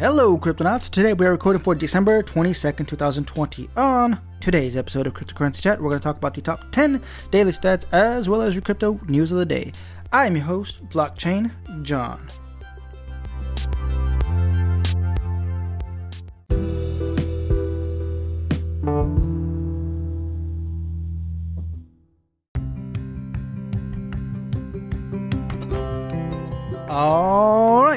Hello, 0.00 0.38
Cryptonauts. 0.38 0.88
Today 0.88 1.12
we 1.12 1.26
are 1.26 1.32
recording 1.32 1.60
for 1.60 1.74
December 1.74 2.22
22nd, 2.22 2.88
2020. 2.88 3.68
On 3.76 4.18
today's 4.40 4.74
episode 4.74 5.06
of 5.06 5.12
Cryptocurrency 5.12 5.60
Chat, 5.60 5.78
we're 5.78 5.90
going 5.90 6.00
to 6.00 6.02
talk 6.02 6.16
about 6.16 6.32
the 6.32 6.40
top 6.40 6.64
10 6.72 7.02
daily 7.30 7.52
stats 7.52 7.84
as 7.92 8.26
well 8.26 8.40
as 8.40 8.54
your 8.54 8.62
crypto 8.62 8.98
news 9.08 9.30
of 9.30 9.36
the 9.36 9.44
day. 9.44 9.72
I'm 10.10 10.36
your 10.36 10.46
host, 10.46 10.82
Blockchain 10.88 11.52
John. 11.82 12.26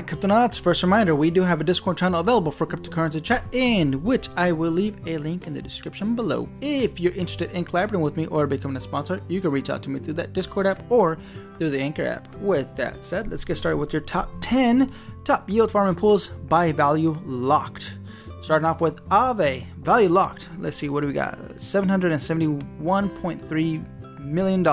Right, 0.04 0.20
Cryptonauts. 0.20 0.60
First 0.60 0.84
reminder 0.84 1.16
we 1.16 1.32
do 1.32 1.42
have 1.42 1.62
a 1.62 1.64
Discord 1.64 1.98
channel 1.98 2.20
available 2.20 2.52
for 2.52 2.68
cryptocurrency 2.68 3.24
chat, 3.24 3.46
in 3.54 4.04
which 4.04 4.28
I 4.36 4.52
will 4.52 4.72
leave 4.72 4.98
a 5.08 5.18
link 5.18 5.48
in 5.48 5.54
the 5.54 5.62
description 5.62 6.14
below. 6.16 6.50
If 6.62 7.00
you're 7.00 7.14
interested 7.14 7.52
in 7.52 7.64
collaborating 7.64 8.04
with 8.04 8.18
me 8.18 8.26
or 8.28 8.46
becoming 8.48 8.76
a 8.78 8.82
sponsor, 8.82 9.22
you 9.28 9.40
can 9.40 9.52
reach 9.52 9.70
out 9.70 9.84
to 9.84 9.90
me 9.90 10.00
through 10.00 10.16
that 10.16 10.34
Discord 10.34 10.68
app 10.68 10.84
or 10.92 11.18
through 11.58 11.70
the 11.70 11.80
Anchor 11.80 12.06
app. 12.06 12.36
With 12.38 12.76
that 12.76 13.06
said, 13.06 13.30
let's 13.30 13.46
get 13.46 13.58
started 13.58 13.78
with 13.78 13.94
your 13.94 14.02
top 14.02 14.32
10 14.42 14.92
top 15.24 15.48
yield 15.50 15.72
farming 15.72 15.96
pools 15.96 16.30
by 16.50 16.72
value 16.72 17.16
locked. 17.26 17.98
Starting 18.42 18.66
off 18.66 18.82
with 18.82 18.98
Aave, 19.10 19.66
value 19.78 20.10
locked. 20.10 20.50
Let's 20.58 20.78
see, 20.78 20.90
what 20.90 21.02
do 21.02 21.08
we 21.08 21.14
got? 21.14 21.38
$771.3 21.56 24.20
million. 24.20 24.64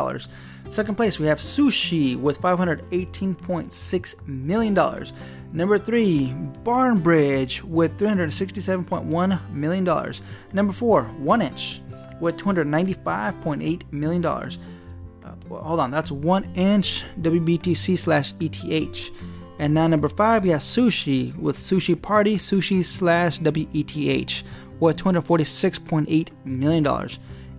Second 0.71 0.95
place, 0.95 1.19
we 1.19 1.27
have 1.27 1.41
Sushi 1.41 2.17
with 2.17 2.41
$518.6 2.41 4.29
million. 4.29 5.05
Number 5.53 5.81
three, 5.81 6.33
Barnbridge 6.63 7.65
with 7.65 7.99
$367.1 7.99 9.51
million. 9.51 10.15
Number 10.53 10.73
four, 10.73 11.03
One 11.03 11.43
Inch 11.43 11.83
with 12.21 12.37
$295.8 12.37 13.93
million. 13.93 14.25
Uh, 14.25 14.49
well, 15.49 15.63
hold 15.65 15.81
on, 15.81 15.91
that's 15.91 16.13
One 16.13 16.45
Inch 16.55 17.05
WBTC 17.21 17.99
slash 17.99 18.33
ETH. 18.39 19.11
And 19.59 19.75
now 19.75 19.89
number 19.89 20.09
five, 20.09 20.45
we 20.45 20.51
have 20.51 20.61
Sushi 20.61 21.37
with 21.37 21.57
Sushi 21.57 22.01
Party 22.01 22.37
Sushi 22.37 22.85
slash 22.85 23.41
WETH 23.41 24.45
with 24.79 24.97
$246.8 24.99 26.29
million. 26.45 26.87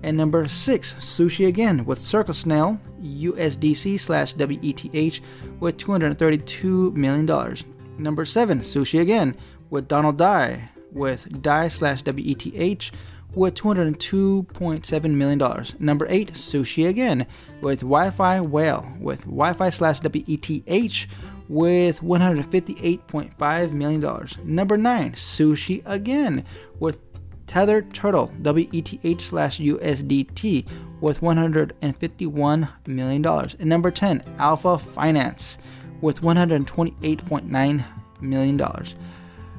And 0.04 0.16
number 0.18 0.48
six, 0.48 0.94
Sushi 0.94 1.48
again 1.48 1.84
with 1.84 2.00
Circle 2.00 2.34
Snail 2.34 2.80
USDC 3.02 4.00
slash 4.00 4.34
WETH 4.36 5.22
with 5.60 5.78
$232 5.78 6.94
million. 6.96 7.58
Number 7.98 8.26
seven, 8.26 8.60
Sushi 8.62 9.02
again 9.02 9.36
with 9.70 9.88
Donald 9.88 10.18
Dai 10.18 10.70
with 10.92 11.42
Dai 11.42 11.68
slash 11.68 12.04
WETH 12.04 12.92
with 13.34 13.56
$202.7 13.56 15.14
million. 15.14 15.66
Number 15.80 16.06
eight, 16.10 16.34
Sushi 16.34 16.88
again 16.88 17.26
with 17.62 17.80
Wi 17.80 18.10
Fi 18.10 18.42
Whale 18.42 18.92
with 19.00 19.22
Wi 19.26 19.54
Fi 19.54 19.70
slash 19.70 20.02
WETH 20.02 21.08
with 21.50 22.00
$158.5 22.02 23.72
million. 23.74 24.28
Number 24.44 24.78
nine, 24.78 25.12
Sushi 25.14 25.82
again 25.86 26.46
with 26.80 27.11
Tethered 27.52 27.94
Turtle 27.94 28.32
WETH 28.42 29.20
slash 29.20 29.60
USDT 29.60 30.66
worth 31.02 31.20
$151 31.20 32.70
million. 32.88 33.26
And 33.26 33.66
number 33.66 33.92
10, 33.92 34.24
Alpha 34.38 34.80
Finance 34.80 35.58
with 36.00 36.22
$128.9 36.22 37.86
million. 38.22 38.62
All 38.62 38.78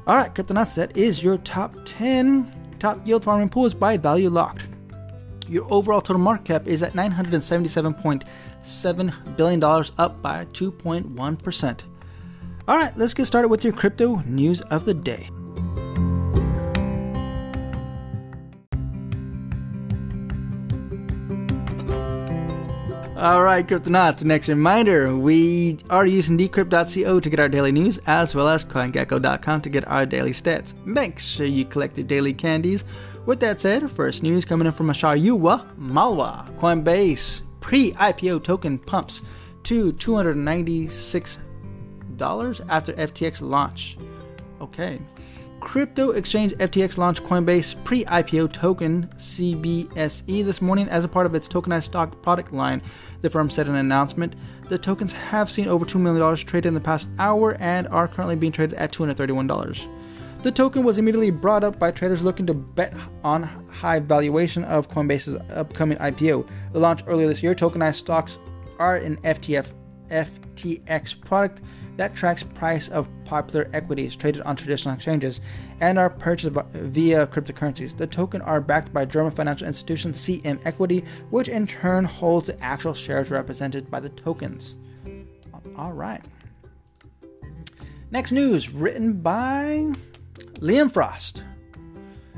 right, 0.06 0.34
Cryptonauts, 0.34 0.74
that 0.76 0.96
is 0.96 1.22
your 1.22 1.36
top 1.38 1.76
10 1.84 2.50
top 2.78 3.06
yield 3.06 3.24
farming 3.24 3.50
pools 3.50 3.74
by 3.74 3.98
value 3.98 4.30
locked. 4.30 4.64
Your 5.46 5.70
overall 5.70 6.00
total 6.00 6.22
market 6.22 6.46
cap 6.46 6.66
is 6.66 6.82
at 6.82 6.94
$977.7 6.94 9.36
billion, 9.36 9.62
up 9.98 10.22
by 10.22 10.46
2.1%. 10.46 11.80
All 12.66 12.78
right, 12.78 12.96
let's 12.96 13.12
get 13.12 13.26
started 13.26 13.48
with 13.48 13.64
your 13.64 13.74
crypto 13.74 14.22
news 14.24 14.62
of 14.62 14.86
the 14.86 14.94
day. 14.94 15.28
All 23.22 23.42
right, 23.44 23.64
Cryptonauts. 23.64 24.24
Next 24.24 24.48
reminder 24.48 25.16
we 25.16 25.78
are 25.90 26.04
using 26.04 26.36
decrypt.co 26.36 27.20
to 27.20 27.30
get 27.30 27.38
our 27.38 27.48
daily 27.48 27.70
news, 27.70 28.00
as 28.08 28.34
well 28.34 28.48
as 28.48 28.64
CoinGecko.com 28.64 29.62
to 29.62 29.70
get 29.70 29.86
our 29.86 30.04
daily 30.04 30.32
stats. 30.32 30.74
Make 30.84 31.20
sure 31.20 31.46
you 31.46 31.64
collect 31.64 31.96
your 31.96 32.04
daily 32.04 32.34
candies. 32.34 32.84
With 33.24 33.38
that 33.38 33.60
said, 33.60 33.88
first 33.88 34.24
news 34.24 34.44
coming 34.44 34.66
in 34.66 34.72
from 34.72 34.88
Ashayuwa 34.88 35.68
Malwa. 35.78 36.48
Coinbase 36.58 37.42
pre 37.60 37.92
IPO 37.92 38.42
token 38.42 38.76
pumps 38.76 39.22
to 39.62 39.92
$296 39.92 41.38
after 42.68 42.92
FTX 42.94 43.40
launch. 43.40 43.98
Okay. 44.60 45.00
Crypto 45.64 46.10
exchange 46.10 46.52
FTX 46.54 46.98
launched 46.98 47.22
Coinbase 47.22 47.82
pre 47.84 48.04
IPO 48.04 48.52
token 48.52 49.08
CBSE 49.16 50.44
this 50.44 50.60
morning 50.60 50.88
as 50.88 51.04
a 51.04 51.08
part 51.08 51.24
of 51.24 51.34
its 51.34 51.48
tokenized 51.48 51.84
stock 51.84 52.20
product 52.20 52.52
line. 52.52 52.82
The 53.22 53.30
firm 53.30 53.48
said 53.48 53.68
in 53.68 53.74
an 53.74 53.80
announcement 53.80 54.34
the 54.68 54.76
tokens 54.76 55.12
have 55.12 55.50
seen 55.50 55.68
over 55.68 55.84
$2 55.84 56.00
million 56.00 56.36
traded 56.36 56.66
in 56.66 56.74
the 56.74 56.80
past 56.80 57.08
hour 57.18 57.56
and 57.60 57.86
are 57.88 58.08
currently 58.08 58.36
being 58.36 58.52
traded 58.52 58.76
at 58.76 58.92
$231. 58.92 59.88
The 60.42 60.50
token 60.50 60.82
was 60.82 60.98
immediately 60.98 61.30
brought 61.30 61.62
up 61.62 61.78
by 61.78 61.92
traders 61.92 62.22
looking 62.22 62.46
to 62.46 62.54
bet 62.54 62.94
on 63.22 63.44
high 63.70 64.00
valuation 64.00 64.64
of 64.64 64.90
Coinbase's 64.90 65.36
upcoming 65.50 65.96
IPO. 65.98 66.48
The 66.72 66.80
launch 66.80 67.02
earlier 67.06 67.28
this 67.28 67.42
year, 67.42 67.54
tokenized 67.54 67.94
stocks 67.94 68.38
are 68.78 68.96
an 68.96 69.16
FTF 69.18 69.70
FTX 70.10 71.20
product 71.20 71.62
that 72.02 72.16
tracks 72.16 72.42
price 72.42 72.88
of 72.88 73.08
popular 73.24 73.70
equities 73.72 74.16
traded 74.16 74.42
on 74.42 74.56
traditional 74.56 74.92
exchanges 74.92 75.40
and 75.80 76.00
are 76.00 76.10
purchased 76.10 76.52
via 76.72 77.28
cryptocurrencies. 77.28 77.96
The 77.96 78.08
token 78.08 78.42
are 78.42 78.60
backed 78.60 78.92
by 78.92 79.04
German 79.04 79.30
financial 79.30 79.68
institution 79.68 80.10
CM 80.10 80.58
Equity, 80.64 81.04
which 81.30 81.46
in 81.46 81.64
turn 81.64 82.04
holds 82.04 82.48
the 82.48 82.60
actual 82.60 82.92
shares 82.92 83.30
represented 83.30 83.88
by 83.88 84.00
the 84.00 84.08
tokens. 84.08 84.74
All 85.76 85.92
right. 85.92 86.20
Next 88.10 88.32
news 88.32 88.70
written 88.70 89.12
by 89.12 89.92
Liam 90.54 90.92
Frost. 90.92 91.44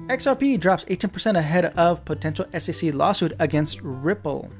XRP 0.08 0.60
drops 0.60 0.84
18% 0.84 1.36
ahead 1.36 1.72
of 1.78 2.04
potential 2.04 2.44
SEC 2.58 2.92
lawsuit 2.92 3.32
against 3.38 3.80
Ripple. 3.80 4.50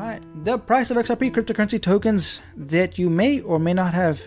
Alright, 0.00 0.22
the 0.46 0.56
price 0.56 0.90
of 0.90 0.96
XRP 0.96 1.30
cryptocurrency 1.30 1.80
tokens 1.80 2.40
that 2.56 2.98
you 2.98 3.10
may 3.10 3.42
or 3.42 3.58
may 3.58 3.74
not 3.74 3.92
have. 3.92 4.22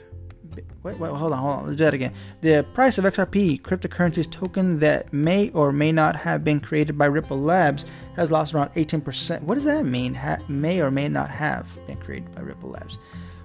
Wait, 0.84 1.00
wait, 1.00 1.10
hold 1.10 1.34
on, 1.34 1.40
hold 1.40 1.52
on. 1.52 1.66
Let's 1.66 1.78
do 1.78 1.86
that 1.86 1.96
again. 1.96 2.14
The 2.42 2.64
price 2.76 3.00
of 3.00 3.06
XRP 3.06 3.60
cryptocurrencies 3.64 4.30
token 4.30 4.78
that 4.80 5.12
may 5.12 5.50
or 5.50 5.72
may 5.72 5.92
not 5.92 6.16
have 6.16 6.44
been 6.44 6.60
created 6.60 6.96
by 6.96 7.06
Ripple 7.06 7.42
Labs 7.42 7.88
has 8.16 8.30
lost 8.30 8.54
around 8.54 8.70
18%. 8.76 9.42
What 9.42 9.56
does 9.56 9.64
that 9.64 9.84
mean? 9.84 10.14
Ha- 10.14 10.38
may 10.48 10.80
or 10.80 10.92
may 10.92 11.10
not 11.10 11.32
have 11.32 11.68
been 11.88 11.98
created 11.98 12.36
by 12.36 12.42
Ripple 12.42 12.70
Labs. 12.70 13.00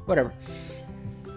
Whatever. 0.05 0.31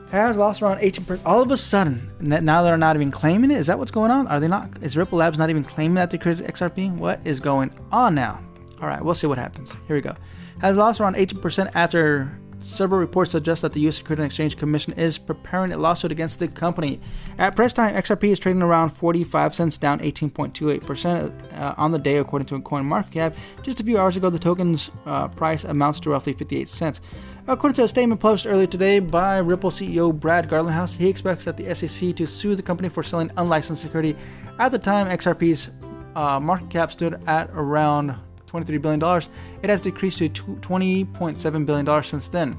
Has 0.09 0.35
lost 0.35 0.61
around 0.61 0.79
18%. 0.79 1.21
All 1.25 1.41
of 1.41 1.51
a 1.51 1.57
sudden, 1.57 2.11
now 2.19 2.63
they're 2.63 2.75
not 2.75 2.97
even 2.97 3.11
claiming 3.11 3.51
it. 3.51 3.59
Is 3.59 3.67
that 3.67 3.79
what's 3.79 3.91
going 3.91 4.11
on? 4.11 4.27
Are 4.27 4.41
they 4.41 4.49
not? 4.49 4.69
Is 4.81 4.97
Ripple 4.97 5.19
Labs 5.19 5.37
not 5.37 5.49
even 5.49 5.63
claiming 5.63 5.95
that 5.95 6.11
they 6.11 6.17
created 6.17 6.45
XRP? 6.47 6.93
What 6.97 7.25
is 7.25 7.39
going 7.39 7.71
on 7.93 8.13
now? 8.13 8.43
All 8.81 8.89
right, 8.89 9.01
we'll 9.01 9.15
see 9.15 9.27
what 9.27 9.37
happens. 9.37 9.71
Here 9.87 9.95
we 9.95 10.01
go 10.01 10.17
has 10.61 10.77
lost 10.77 11.01
around 11.01 11.15
18% 11.15 11.71
after 11.73 12.39
several 12.59 12.99
reports 12.99 13.31
suggest 13.31 13.63
that 13.63 13.73
the 13.73 13.79
U.S. 13.81 13.97
Securities 13.97 14.21
and 14.21 14.25
Exchange 14.27 14.57
Commission 14.57 14.93
is 14.93 15.17
preparing 15.17 15.71
a 15.71 15.77
lawsuit 15.77 16.11
against 16.11 16.39
the 16.39 16.47
company. 16.47 17.01
At 17.37 17.55
press 17.55 17.73
time, 17.73 17.95
XRP 17.95 18.25
is 18.25 18.39
trading 18.39 18.61
around 18.61 18.91
45 18.91 19.55
cents, 19.55 19.77
down 19.77 19.99
18.28% 19.99 21.53
uh, 21.53 21.75
on 21.77 21.91
the 21.91 21.99
day, 21.99 22.17
according 22.17 22.45
to 22.47 22.59
CoinMarketCap. 22.59 23.35
Just 23.63 23.79
a 23.79 23.83
few 23.83 23.97
hours 23.97 24.17
ago, 24.17 24.29
the 24.29 24.39
token's 24.39 24.91
uh, 25.05 25.27
price 25.29 25.63
amounts 25.63 25.99
to 26.01 26.11
roughly 26.11 26.33
58 26.33 26.67
cents. 26.67 27.01
According 27.47 27.75
to 27.75 27.83
a 27.83 27.87
statement 27.87 28.21
published 28.21 28.45
earlier 28.45 28.67
today 28.67 28.99
by 28.99 29.39
Ripple 29.39 29.71
CEO 29.71 30.17
Brad 30.17 30.47
Garlinghouse, 30.47 30.95
he 30.95 31.09
expects 31.09 31.45
that 31.45 31.57
the 31.57 31.73
SEC 31.73 32.15
to 32.15 32.27
sue 32.27 32.55
the 32.55 32.61
company 32.61 32.87
for 32.87 33.01
selling 33.01 33.31
unlicensed 33.37 33.81
security. 33.81 34.15
At 34.59 34.71
the 34.71 34.79
time, 34.79 35.07
XRP's 35.07 35.71
uh, 36.15 36.39
market 36.39 36.69
cap 36.69 36.91
stood 36.91 37.19
at 37.25 37.49
around 37.53 38.15
$23 38.51 38.81
billion, 38.81 39.29
it 39.61 39.69
has 39.69 39.81
decreased 39.81 40.17
to 40.19 40.29
$20.7 40.29 41.65
billion 41.65 42.03
since 42.03 42.27
then. 42.27 42.57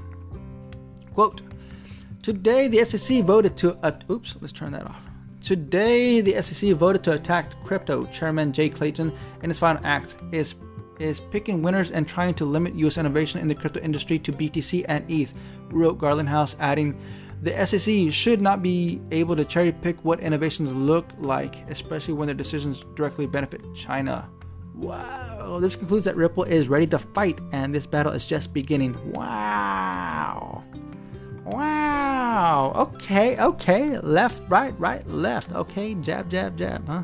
Quote, 1.15 1.43
Today 2.23 2.69
the 2.69 2.85
SEC 2.85 3.25
voted 3.25 3.57
to, 3.59 3.77
uh, 3.85 3.93
oops, 4.11 4.37
let's 4.41 4.53
turn 4.53 4.73
that 4.73 4.87
off. 4.87 5.03
Today 5.41 6.21
the 6.21 6.41
SEC 6.41 6.71
voted 6.73 7.03
to 7.05 7.15
attack 7.15 7.53
crypto. 7.65 8.05
Chairman 8.07 8.53
Jay 8.53 8.69
Clayton, 8.69 9.13
in 9.43 9.51
his 9.51 9.59
final 9.59 9.85
act, 9.85 10.15
is 10.31 10.55
is 11.01 11.19
picking 11.19 11.63
winners 11.63 11.91
and 11.91 12.07
trying 12.07 12.35
to 12.35 12.45
limit 12.45 12.75
U.S. 12.77 12.97
innovation 12.97 13.41
in 13.41 13.49
the 13.49 13.55
crypto 13.55 13.81
industry 13.81 14.19
to 14.21 14.33
BTC 14.33 14.85
and 14.89 15.11
ETH, 15.11 15.33
wrote 15.71 15.99
Garlinghouse, 15.99 16.55
adding, 16.61 16.97
The 17.43 17.67
SEC 17.67 18.13
should 18.13 18.41
not 18.41 18.63
be 18.63 19.01
able 19.11 19.35
to 19.35 19.45
cherry 19.45 19.73
pick 19.73 20.05
what 20.05 20.21
innovations 20.21 20.73
look 20.73 21.07
like, 21.19 21.69
especially 21.69 22.15
when 22.15 22.27
their 22.27 22.37
decisions 22.37 22.85
directly 22.95 23.27
benefit 23.27 23.63
China. 23.75 24.29
Wow. 24.75 25.59
This 25.61 25.77
concludes 25.77 26.05
that 26.07 26.17
Ripple 26.17 26.45
is 26.45 26.69
ready 26.69 26.87
to 26.89 26.99
fight 26.99 27.41
and 27.53 27.75
this 27.75 27.87
battle 27.87 28.13
is 28.13 28.27
just 28.27 28.53
beginning. 28.53 28.97
Wow. 29.13 30.65
Wow. 31.45 32.73
Okay, 32.77 33.39
okay. 33.39 33.99
Left, 33.99 34.41
right, 34.49 34.79
right, 34.79 35.07
left. 35.09 35.53
Okay, 35.53 35.95
jab, 35.97 36.31
jab, 36.31 36.57
jab, 36.57 36.87
huh? 36.87 37.03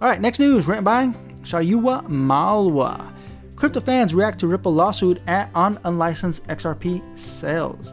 All 0.00 0.08
right, 0.08 0.20
next 0.20 0.38
news 0.38 0.66
written 0.66 0.84
by 0.84 1.06
Shaurya 1.42 2.08
Malwa. 2.08 3.12
Crypto 3.56 3.80
fans 3.80 4.14
react 4.14 4.40
to 4.40 4.46
Ripple 4.46 4.74
lawsuit 4.74 5.20
on 5.26 5.78
unlicensed 5.84 6.46
XRP 6.48 7.18
sales. 7.18 7.86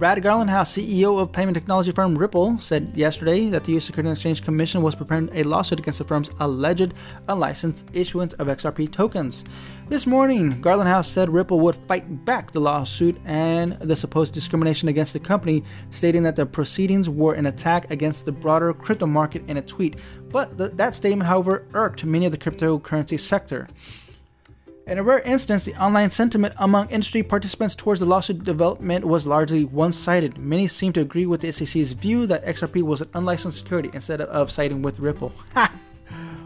Brad 0.00 0.16
Garlinghouse, 0.22 0.82
CEO 0.82 1.20
of 1.20 1.30
payment 1.30 1.54
technology 1.54 1.92
firm 1.92 2.16
Ripple, 2.16 2.58
said 2.58 2.90
yesterday 2.94 3.50
that 3.50 3.64
the 3.64 3.72
U.S. 3.72 3.84
Securities 3.84 4.08
and 4.08 4.16
Exchange 4.16 4.42
Commission 4.42 4.80
was 4.80 4.94
preparing 4.94 5.28
a 5.34 5.42
lawsuit 5.42 5.78
against 5.78 5.98
the 5.98 6.06
firm's 6.06 6.30
alleged 6.40 6.94
unlicensed 7.28 7.86
issuance 7.92 8.32
of 8.32 8.46
XRP 8.46 8.90
tokens. 8.90 9.44
This 9.90 10.06
morning, 10.06 10.62
Garlinghouse 10.62 11.04
said 11.04 11.28
Ripple 11.28 11.60
would 11.60 11.76
fight 11.86 12.24
back 12.24 12.50
the 12.50 12.60
lawsuit 12.60 13.20
and 13.26 13.72
the 13.74 13.94
supposed 13.94 14.32
discrimination 14.32 14.88
against 14.88 15.12
the 15.12 15.20
company, 15.20 15.62
stating 15.90 16.22
that 16.22 16.34
the 16.34 16.46
proceedings 16.46 17.10
were 17.10 17.34
an 17.34 17.44
attack 17.44 17.90
against 17.90 18.24
the 18.24 18.32
broader 18.32 18.72
crypto 18.72 19.04
market 19.04 19.42
in 19.48 19.58
a 19.58 19.62
tweet. 19.62 19.96
But 20.30 20.56
th- 20.56 20.70
that 20.76 20.94
statement, 20.94 21.28
however, 21.28 21.66
irked 21.74 22.06
many 22.06 22.24
of 22.24 22.32
the 22.32 22.38
cryptocurrency 22.38 23.20
sector. 23.20 23.68
In 24.90 24.98
a 24.98 25.04
rare 25.04 25.20
instance, 25.20 25.62
the 25.62 25.80
online 25.80 26.10
sentiment 26.10 26.52
among 26.58 26.90
industry 26.90 27.22
participants 27.22 27.76
towards 27.76 28.00
the 28.00 28.06
lawsuit 28.06 28.42
development 28.42 29.04
was 29.04 29.24
largely 29.24 29.64
one 29.64 29.92
sided. 29.92 30.36
Many 30.36 30.66
seemed 30.66 30.96
to 30.96 31.00
agree 31.00 31.26
with 31.26 31.42
the 31.42 31.52
SEC's 31.52 31.92
view 31.92 32.26
that 32.26 32.44
XRP 32.44 32.82
was 32.82 33.00
an 33.00 33.08
unlicensed 33.14 33.58
security 33.58 33.90
instead 33.92 34.20
of 34.20 34.50
siding 34.50 34.82
with 34.82 34.98
Ripple. 34.98 35.32
Ha! 35.54 35.72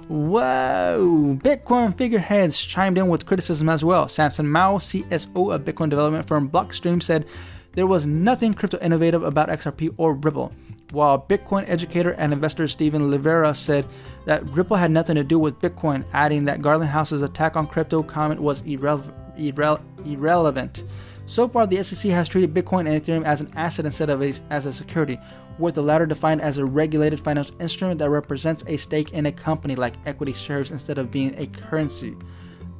Whoa! 0.08 1.38
Bitcoin 1.42 1.96
figureheads 1.96 2.60
chimed 2.60 2.98
in 2.98 3.08
with 3.08 3.24
criticism 3.24 3.70
as 3.70 3.82
well. 3.82 4.10
Samson 4.10 4.46
Mow, 4.46 4.76
CSO 4.76 5.54
of 5.54 5.62
Bitcoin 5.62 5.88
development 5.88 6.28
firm 6.28 6.50
Blockstream, 6.50 7.02
said 7.02 7.24
there 7.72 7.86
was 7.86 8.04
nothing 8.04 8.52
crypto 8.52 8.78
innovative 8.82 9.22
about 9.22 9.48
XRP 9.48 9.94
or 9.96 10.12
Ripple 10.12 10.52
while 10.94 11.20
Bitcoin 11.20 11.68
educator 11.68 12.12
and 12.12 12.32
investor 12.32 12.66
Stephen 12.66 13.10
Livera 13.10 13.54
said 13.54 13.84
that 14.24 14.48
Ripple 14.50 14.76
had 14.76 14.90
nothing 14.90 15.16
to 15.16 15.24
do 15.24 15.38
with 15.38 15.60
Bitcoin, 15.60 16.04
adding 16.12 16.44
that 16.46 16.62
Garlinghouse's 16.62 17.20
attack 17.20 17.56
on 17.56 17.66
crypto 17.66 18.02
comment 18.02 18.40
was 18.40 18.62
irre- 18.62 19.12
irre- 19.36 19.82
irrelevant. 20.06 20.84
So 21.26 21.48
far, 21.48 21.66
the 21.66 21.82
SEC 21.82 22.10
has 22.12 22.28
treated 22.28 22.54
Bitcoin 22.54 22.86
and 22.88 23.02
Ethereum 23.02 23.24
as 23.24 23.40
an 23.40 23.52
asset 23.56 23.86
instead 23.86 24.10
of 24.10 24.22
a, 24.22 24.32
as 24.50 24.66
a 24.66 24.72
security, 24.72 25.18
with 25.58 25.74
the 25.74 25.82
latter 25.82 26.06
defined 26.06 26.40
as 26.40 26.58
a 26.58 26.64
regulated 26.64 27.18
financial 27.20 27.60
instrument 27.60 27.98
that 27.98 28.10
represents 28.10 28.64
a 28.66 28.76
stake 28.76 29.12
in 29.12 29.26
a 29.26 29.32
company 29.32 29.74
like 29.74 29.94
equity 30.06 30.32
shares 30.32 30.70
instead 30.70 30.98
of 30.98 31.10
being 31.10 31.34
a 31.38 31.46
currency. 31.46 32.14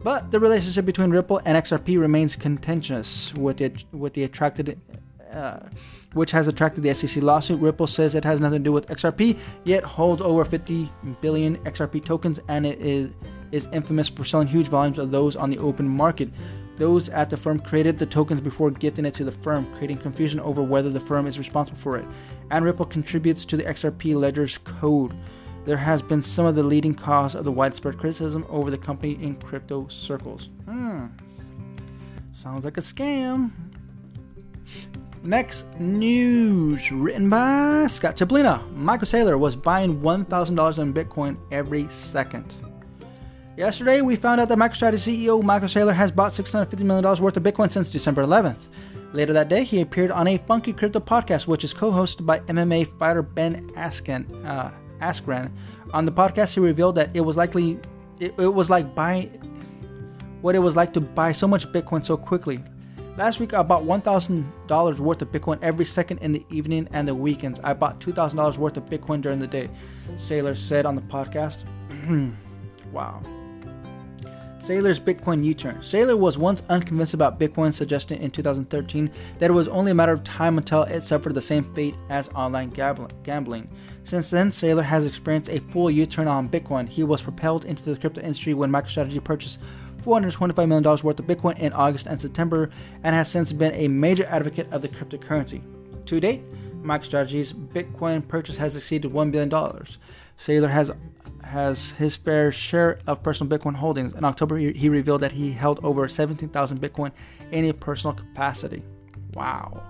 But 0.02 0.30
the 0.30 0.38
relationship 0.38 0.84
between 0.84 1.10
Ripple 1.10 1.40
and 1.46 1.56
XRP 1.56 1.98
remains 1.98 2.36
contentious, 2.36 3.32
with 3.34 3.56
the, 3.56 3.72
with 3.92 4.12
the 4.12 4.24
attracted 4.24 4.78
uh, 5.34 5.58
which 6.12 6.30
has 6.30 6.48
attracted 6.48 6.82
the 6.82 6.94
SEC 6.94 7.22
lawsuit. 7.22 7.60
Ripple 7.60 7.86
says 7.86 8.14
it 8.14 8.24
has 8.24 8.40
nothing 8.40 8.60
to 8.60 8.64
do 8.64 8.72
with 8.72 8.86
XRP, 8.86 9.38
yet 9.64 9.82
holds 9.82 10.22
over 10.22 10.44
50 10.44 10.90
billion 11.20 11.56
XRP 11.58 12.04
tokens, 12.04 12.40
and 12.48 12.64
it 12.66 12.80
is 12.80 13.10
is 13.52 13.68
infamous 13.72 14.08
for 14.08 14.24
selling 14.24 14.48
huge 14.48 14.66
volumes 14.66 14.98
of 14.98 15.12
those 15.12 15.36
on 15.36 15.48
the 15.48 15.58
open 15.58 15.88
market. 15.88 16.28
Those 16.76 17.08
at 17.10 17.30
the 17.30 17.36
firm 17.36 17.60
created 17.60 17.98
the 17.98 18.06
tokens 18.06 18.40
before 18.40 18.70
gifting 18.70 19.04
it 19.04 19.14
to 19.14 19.24
the 19.24 19.30
firm, 19.30 19.64
creating 19.76 19.98
confusion 19.98 20.40
over 20.40 20.60
whether 20.60 20.90
the 20.90 20.98
firm 20.98 21.28
is 21.28 21.38
responsible 21.38 21.78
for 21.78 21.96
it. 21.96 22.04
And 22.50 22.64
Ripple 22.64 22.86
contributes 22.86 23.46
to 23.46 23.56
the 23.56 23.62
XRP 23.62 24.16
ledger's 24.16 24.58
code. 24.58 25.14
There 25.66 25.76
has 25.76 26.02
been 26.02 26.22
some 26.22 26.46
of 26.46 26.56
the 26.56 26.64
leading 26.64 26.94
cause 26.94 27.36
of 27.36 27.44
the 27.44 27.52
widespread 27.52 27.96
criticism 27.96 28.44
over 28.48 28.72
the 28.72 28.78
company 28.78 29.12
in 29.22 29.36
crypto 29.36 29.86
circles. 29.86 30.50
Hmm. 30.64 31.06
Sounds 32.32 32.64
like 32.64 32.76
a 32.76 32.80
scam. 32.80 33.52
Next 35.24 35.64
news 35.80 36.92
written 36.92 37.30
by 37.30 37.86
Scott 37.86 38.14
Chipolina. 38.14 38.70
Michael 38.76 39.06
Saylor 39.06 39.38
was 39.38 39.56
buying 39.56 40.02
$1,000 40.02 40.78
in 40.78 40.92
Bitcoin 40.92 41.38
every 41.50 41.88
second. 41.88 42.54
Yesterday, 43.56 44.02
we 44.02 44.16
found 44.16 44.38
out 44.42 44.50
that 44.50 44.58
MicroStrategy 44.58 45.24
CEO 45.24 45.42
Michael 45.42 45.68
Saylor 45.68 45.94
has 45.94 46.10
bought 46.10 46.32
$650 46.32 46.78
million 46.80 47.22
worth 47.22 47.38
of 47.38 47.42
Bitcoin 47.42 47.70
since 47.70 47.90
December 47.90 48.22
11th. 48.22 48.68
Later 49.14 49.32
that 49.32 49.48
day, 49.48 49.64
he 49.64 49.80
appeared 49.80 50.10
on 50.10 50.26
a 50.28 50.36
Funky 50.36 50.74
Crypto 50.74 51.00
podcast, 51.00 51.46
which 51.46 51.64
is 51.64 51.72
co 51.72 51.90
hosted 51.90 52.26
by 52.26 52.40
MMA 52.40 52.98
fighter 52.98 53.22
Ben 53.22 53.70
Askren. 53.70 54.26
Uh, 54.44 54.72
Askren. 55.00 55.50
On 55.94 56.04
the 56.04 56.12
podcast, 56.12 56.52
he 56.52 56.60
revealed 56.60 56.96
that 56.96 57.08
it 57.14 57.22
was 57.22 57.38
likely 57.38 57.80
it, 58.20 58.34
it 58.38 58.52
was 58.52 58.68
like 58.68 58.94
buying 58.94 59.30
what 60.42 60.54
it 60.54 60.58
was 60.58 60.76
like 60.76 60.92
to 60.92 61.00
buy 61.00 61.32
so 61.32 61.48
much 61.48 61.66
Bitcoin 61.72 62.04
so 62.04 62.14
quickly. 62.14 62.62
Last 63.16 63.38
week, 63.38 63.54
I 63.54 63.62
bought 63.62 63.84
$1,000 63.84 64.98
worth 64.98 65.22
of 65.22 65.30
Bitcoin 65.30 65.58
every 65.62 65.84
second 65.84 66.18
in 66.18 66.32
the 66.32 66.44
evening 66.50 66.88
and 66.92 67.06
the 67.06 67.14
weekends. 67.14 67.60
I 67.62 67.72
bought 67.72 68.00
$2,000 68.00 68.58
worth 68.58 68.76
of 68.76 68.86
Bitcoin 68.86 69.20
during 69.22 69.38
the 69.38 69.46
day, 69.46 69.70
Saylor 70.16 70.56
said 70.56 70.84
on 70.84 70.96
the 70.96 71.02
podcast. 71.02 71.64
wow. 72.92 73.22
Saylor's 74.58 74.98
Bitcoin 74.98 75.44
U 75.44 75.52
turn. 75.54 75.76
Saylor 75.76 76.18
was 76.18 76.38
once 76.38 76.62
unconvinced 76.70 77.12
about 77.12 77.38
Bitcoin, 77.38 77.72
suggesting 77.72 78.20
in 78.20 78.30
2013 78.30 79.10
that 79.38 79.50
it 79.50 79.52
was 79.52 79.68
only 79.68 79.90
a 79.90 79.94
matter 79.94 80.12
of 80.12 80.24
time 80.24 80.56
until 80.56 80.84
it 80.84 81.02
suffered 81.02 81.34
the 81.34 81.42
same 81.42 81.72
fate 81.74 81.94
as 82.08 82.30
online 82.30 82.70
gambling. 82.70 83.68
Since 84.04 84.30
then, 84.30 84.48
Saylor 84.48 84.82
has 84.82 85.06
experienced 85.06 85.50
a 85.50 85.60
full 85.70 85.90
U 85.90 86.06
turn 86.06 86.28
on 86.28 86.48
Bitcoin. 86.48 86.88
He 86.88 87.04
was 87.04 87.20
propelled 87.20 87.66
into 87.66 87.84
the 87.84 87.96
crypto 87.96 88.22
industry 88.22 88.54
when 88.54 88.70
MicroStrategy 88.70 89.22
purchased 89.22 89.60
$425 90.04 90.68
million 90.68 90.84
worth 90.84 91.18
of 91.18 91.26
Bitcoin 91.26 91.58
in 91.58 91.72
August 91.72 92.06
and 92.06 92.20
September 92.20 92.70
and 93.02 93.14
has 93.14 93.30
since 93.30 93.52
been 93.52 93.74
a 93.74 93.88
major 93.88 94.26
advocate 94.26 94.68
of 94.72 94.82
the 94.82 94.88
cryptocurrency. 94.88 95.62
To 96.06 96.20
date, 96.20 96.42
MicroStrategy's 96.82 97.52
Bitcoin 97.52 98.26
purchase 98.26 98.56
has 98.56 98.76
exceeded 98.76 99.10
$1 99.10 99.30
billion. 99.30 99.50
Saylor 99.50 100.70
has 100.70 100.90
has 101.44 101.92
his 101.92 102.16
fair 102.16 102.50
share 102.50 102.98
of 103.06 103.22
personal 103.22 103.56
Bitcoin 103.56 103.74
holdings. 103.74 104.14
In 104.14 104.24
October, 104.24 104.56
he 104.56 104.88
revealed 104.88 105.20
that 105.20 105.32
he 105.32 105.52
held 105.52 105.78
over 105.84 106.08
17,000 106.08 106.80
Bitcoin 106.80 107.12
in 107.52 107.66
a 107.66 107.74
personal 107.74 108.14
capacity. 108.14 108.82
Wow. 109.34 109.82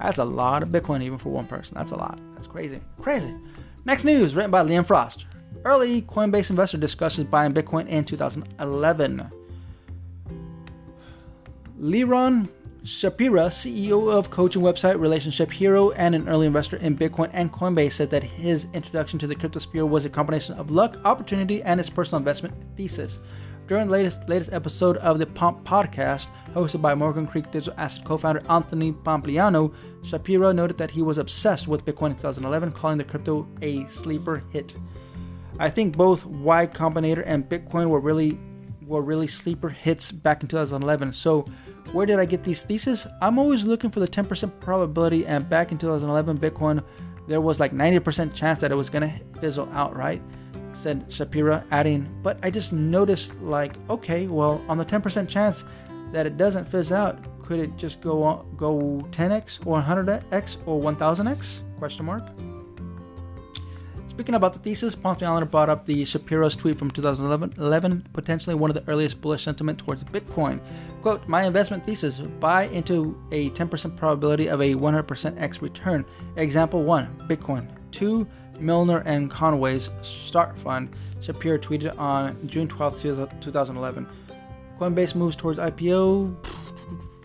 That's 0.00 0.18
a 0.18 0.24
lot 0.24 0.62
of 0.62 0.70
Bitcoin 0.70 1.02
even 1.02 1.18
for 1.18 1.28
one 1.28 1.46
person. 1.46 1.76
That's 1.76 1.92
a 1.92 1.96
lot. 1.96 2.18
That's 2.34 2.46
crazy. 2.46 2.80
Crazy. 3.00 3.34
Next 3.84 4.04
news 4.04 4.34
written 4.34 4.50
by 4.50 4.64
Liam 4.64 4.86
Frost. 4.86 5.26
Early 5.64 6.02
Coinbase 6.02 6.50
investor 6.50 6.78
discusses 6.78 7.24
buying 7.24 7.52
Bitcoin 7.52 7.86
in 7.88 8.04
2011. 8.04 9.30
Liron 11.82 12.48
Shapira, 12.84 13.48
CEO 13.48 14.08
of 14.08 14.30
coaching 14.30 14.62
website 14.62 15.00
Relationship 15.00 15.50
Hero 15.50 15.90
and 15.90 16.14
an 16.14 16.28
early 16.28 16.46
investor 16.46 16.76
in 16.76 16.96
Bitcoin 16.96 17.28
and 17.32 17.52
Coinbase, 17.52 17.90
said 17.90 18.08
that 18.10 18.22
his 18.22 18.68
introduction 18.72 19.18
to 19.18 19.26
the 19.26 19.34
crypto 19.34 19.58
sphere 19.58 19.84
was 19.84 20.04
a 20.04 20.10
combination 20.10 20.54
of 20.54 20.70
luck, 20.70 20.96
opportunity, 21.04 21.60
and 21.64 21.80
his 21.80 21.90
personal 21.90 22.20
investment 22.20 22.54
thesis. 22.76 23.18
During 23.66 23.86
the 23.86 23.92
latest, 23.92 24.28
latest 24.28 24.52
episode 24.52 24.96
of 24.98 25.18
the 25.18 25.26
Pomp 25.26 25.64
podcast, 25.64 26.28
hosted 26.54 26.80
by 26.80 26.94
Morgan 26.94 27.26
Creek 27.26 27.50
Digital 27.50 27.74
Asset 27.76 28.04
co 28.04 28.16
founder 28.16 28.44
Anthony 28.48 28.92
Pompliano, 28.92 29.74
Shapiro 30.04 30.52
noted 30.52 30.78
that 30.78 30.92
he 30.92 31.02
was 31.02 31.18
obsessed 31.18 31.66
with 31.66 31.84
Bitcoin 31.84 32.10
in 32.10 32.16
2011, 32.16 32.70
calling 32.70 32.98
the 32.98 33.02
crypto 33.02 33.44
a 33.60 33.84
sleeper 33.88 34.44
hit. 34.50 34.76
I 35.58 35.68
think 35.68 35.96
both 35.96 36.24
Y 36.26 36.64
Combinator 36.68 37.24
and 37.26 37.48
Bitcoin 37.48 37.88
were 37.88 37.98
really 37.98 38.38
were 38.86 39.02
really 39.02 39.26
sleeper 39.26 39.68
hits 39.68 40.12
back 40.12 40.42
in 40.42 40.48
2011. 40.48 41.12
So 41.12 41.46
where 41.90 42.06
did 42.06 42.18
I 42.18 42.24
get 42.24 42.42
these 42.42 42.62
theses? 42.62 43.06
I'm 43.20 43.38
always 43.38 43.64
looking 43.64 43.90
for 43.90 44.00
the 44.00 44.08
10% 44.08 44.60
probability, 44.60 45.26
and 45.26 45.48
back 45.48 45.72
in 45.72 45.78
2011, 45.78 46.38
Bitcoin, 46.38 46.82
there 47.28 47.40
was 47.40 47.60
like 47.60 47.72
90% 47.72 48.34
chance 48.34 48.60
that 48.60 48.70
it 48.70 48.74
was 48.74 48.88
gonna 48.88 49.12
fizzle 49.40 49.68
out, 49.72 49.96
right? 49.96 50.22
Said 50.72 51.08
Shapira, 51.08 51.64
adding, 51.70 52.08
but 52.22 52.38
I 52.42 52.50
just 52.50 52.72
noticed 52.72 53.34
like, 53.42 53.74
okay, 53.90 54.26
well, 54.26 54.62
on 54.68 54.78
the 54.78 54.84
10% 54.84 55.28
chance 55.28 55.64
that 56.12 56.26
it 56.26 56.36
doesn't 56.36 56.68
fizz 56.68 56.92
out, 56.92 57.18
could 57.42 57.60
it 57.60 57.76
just 57.76 58.00
go 58.00 58.22
on, 58.22 58.54
go 58.56 59.06
10x 59.10 59.66
or 59.66 59.78
100x 59.80 60.58
or 60.66 60.80
1000x? 60.80 61.60
Question 61.78 62.06
mark. 62.06 62.22
Speaking 64.12 64.34
about 64.34 64.52
the 64.52 64.58
thesis, 64.58 64.94
Pompliano 64.94 65.50
brought 65.50 65.70
up 65.70 65.86
the 65.86 66.04
Shapiro's 66.04 66.54
tweet 66.54 66.78
from 66.78 66.90
2011, 66.90 68.08
potentially 68.12 68.54
one 68.54 68.68
of 68.70 68.74
the 68.74 68.86
earliest 68.92 69.22
bullish 69.22 69.42
sentiment 69.42 69.78
towards 69.78 70.04
Bitcoin. 70.04 70.60
Quote, 71.00 71.26
my 71.26 71.44
investment 71.44 71.82
thesis, 71.82 72.18
buy 72.18 72.64
into 72.64 73.18
a 73.32 73.48
10% 73.50 73.96
probability 73.96 74.48
of 74.48 74.60
a 74.60 74.74
100% 74.74 75.40
X 75.40 75.62
return. 75.62 76.04
Example 76.36 76.82
1, 76.82 77.24
Bitcoin. 77.26 77.66
2, 77.92 78.26
Milner 78.60 79.02
and 79.06 79.30
Conway's 79.30 79.88
Start 80.02 80.58
Fund, 80.60 80.94
Shapiro 81.22 81.56
tweeted 81.56 81.98
on 81.98 82.36
June 82.46 82.68
12, 82.68 83.00
2011. 83.40 84.06
Coinbase 84.78 85.14
moves 85.14 85.36
towards 85.36 85.58
IPO. 85.58 86.36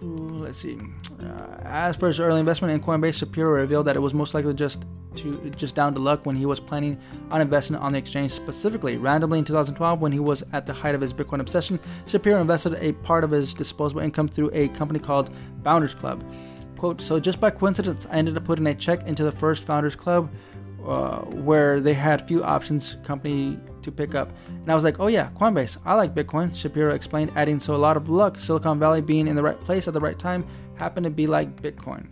let's 0.01 0.57
see. 0.57 0.79
Uh, 1.21 1.57
as 1.65 1.97
for 1.97 2.07
his 2.07 2.21
early 2.21 2.39
investment 2.39 2.73
in 2.73 2.79
Coinbase, 2.79 3.15
Shapiro 3.15 3.51
revealed 3.51 3.87
that 3.87 3.97
it 3.97 4.01
was 4.01 4.13
most 4.13 4.33
likely 4.33 4.53
just 4.53 4.85
to 5.17 5.49
just 5.51 5.75
down 5.75 5.93
to 5.93 5.99
luck 5.99 6.25
when 6.25 6.35
he 6.35 6.45
was 6.45 6.59
planning 6.59 6.99
on 7.31 7.41
investing 7.41 7.75
on 7.75 7.93
the 7.93 7.97
exchange 7.97 8.31
specifically. 8.31 8.97
Randomly 8.97 9.39
in 9.39 9.45
2012, 9.45 10.01
when 10.01 10.11
he 10.11 10.19
was 10.19 10.43
at 10.53 10.65
the 10.65 10.73
height 10.73 10.95
of 10.95 11.01
his 11.01 11.13
Bitcoin 11.13 11.39
obsession, 11.39 11.79
Shapiro 12.05 12.41
invested 12.41 12.75
a 12.81 12.93
part 12.93 13.23
of 13.23 13.31
his 13.31 13.53
disposable 13.53 14.01
income 14.01 14.27
through 14.27 14.51
a 14.53 14.67
company 14.69 14.99
called 14.99 15.29
Founders 15.63 15.95
Club. 15.95 16.23
Quote, 16.77 17.01
so 17.01 17.19
just 17.19 17.39
by 17.39 17.49
coincidence, 17.49 18.05
I 18.11 18.17
ended 18.17 18.37
up 18.37 18.45
putting 18.45 18.67
a 18.67 18.75
check 18.75 19.05
into 19.07 19.23
the 19.23 19.31
first 19.31 19.63
Founders 19.63 19.95
Club 19.95 20.31
uh, 20.85 21.19
where 21.21 21.79
they 21.79 21.93
had 21.93 22.25
few 22.27 22.43
options 22.43 22.97
company 23.03 23.59
to 23.81 23.91
pick 23.91 24.15
up. 24.15 24.31
And 24.47 24.71
I 24.71 24.75
was 24.75 24.83
like, 24.83 24.99
oh 24.99 25.07
yeah, 25.07 25.29
Coinbase, 25.35 25.77
I 25.85 25.95
like 25.95 26.13
Bitcoin, 26.13 26.55
Shapiro 26.55 26.93
explained, 26.93 27.31
adding, 27.35 27.59
so 27.59 27.75
a 27.75 27.77
lot 27.77 27.97
of 27.97 28.09
luck, 28.09 28.37
Silicon 28.37 28.79
Valley 28.79 29.01
being 29.01 29.27
in 29.27 29.35
the 29.35 29.43
right 29.43 29.59
place 29.59 29.87
at 29.87 29.93
the 29.93 29.99
right 29.99 30.17
time 30.17 30.45
happened 30.75 31.05
to 31.05 31.09
be 31.09 31.27
like 31.27 31.61
Bitcoin. 31.61 32.07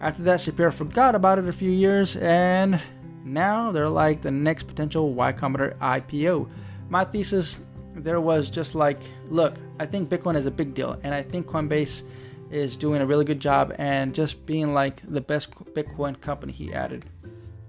After 0.00 0.22
that, 0.24 0.40
Shapiro 0.40 0.70
forgot 0.70 1.14
about 1.14 1.38
it 1.38 1.48
a 1.48 1.52
few 1.52 1.70
years, 1.70 2.16
and 2.16 2.80
now 3.24 3.70
they're 3.70 3.88
like 3.88 4.22
the 4.22 4.30
next 4.30 4.64
potential 4.64 5.12
Y 5.14 5.32
Combinator 5.32 5.76
IPO. 5.78 6.48
My 6.88 7.04
thesis 7.04 7.58
there 7.94 8.20
was 8.20 8.50
just 8.50 8.74
like, 8.74 8.98
look, 9.28 9.56
I 9.80 9.86
think 9.86 10.10
Bitcoin 10.10 10.36
is 10.36 10.46
a 10.46 10.50
big 10.50 10.74
deal, 10.74 10.98
and 11.02 11.14
I 11.14 11.22
think 11.22 11.46
Coinbase 11.46 12.04
is 12.50 12.76
doing 12.76 13.00
a 13.02 13.06
really 13.06 13.24
good 13.24 13.40
job 13.40 13.74
and 13.78 14.14
just 14.14 14.46
being 14.46 14.72
like 14.72 15.00
the 15.10 15.20
best 15.20 15.50
Bitcoin 15.50 16.20
company 16.20 16.52
he 16.52 16.72
added. 16.72 17.06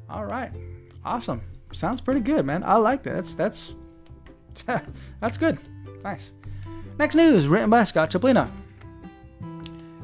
All 0.09 0.25
right. 0.25 0.51
Awesome. 1.03 1.41
Sounds 1.71 2.01
pretty 2.01 2.19
good, 2.19 2.45
man. 2.45 2.63
I 2.63 2.75
like 2.75 3.03
that. 3.03 3.13
That's 3.13 3.35
that's 3.35 3.73
that's 5.21 5.37
good. 5.37 5.57
Nice. 6.03 6.31
Next 6.99 7.15
news, 7.15 7.47
written 7.47 7.69
by 7.69 7.83
Scott 7.83 8.11
Chipolina. 8.11 8.49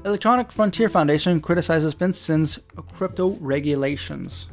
Electronic 0.06 0.52
Frontier 0.52 0.90
Foundation 0.90 1.40
criticizes 1.40 1.96
FinCEN's 1.96 2.60
crypto 2.94 3.38
regulations. 3.40 4.50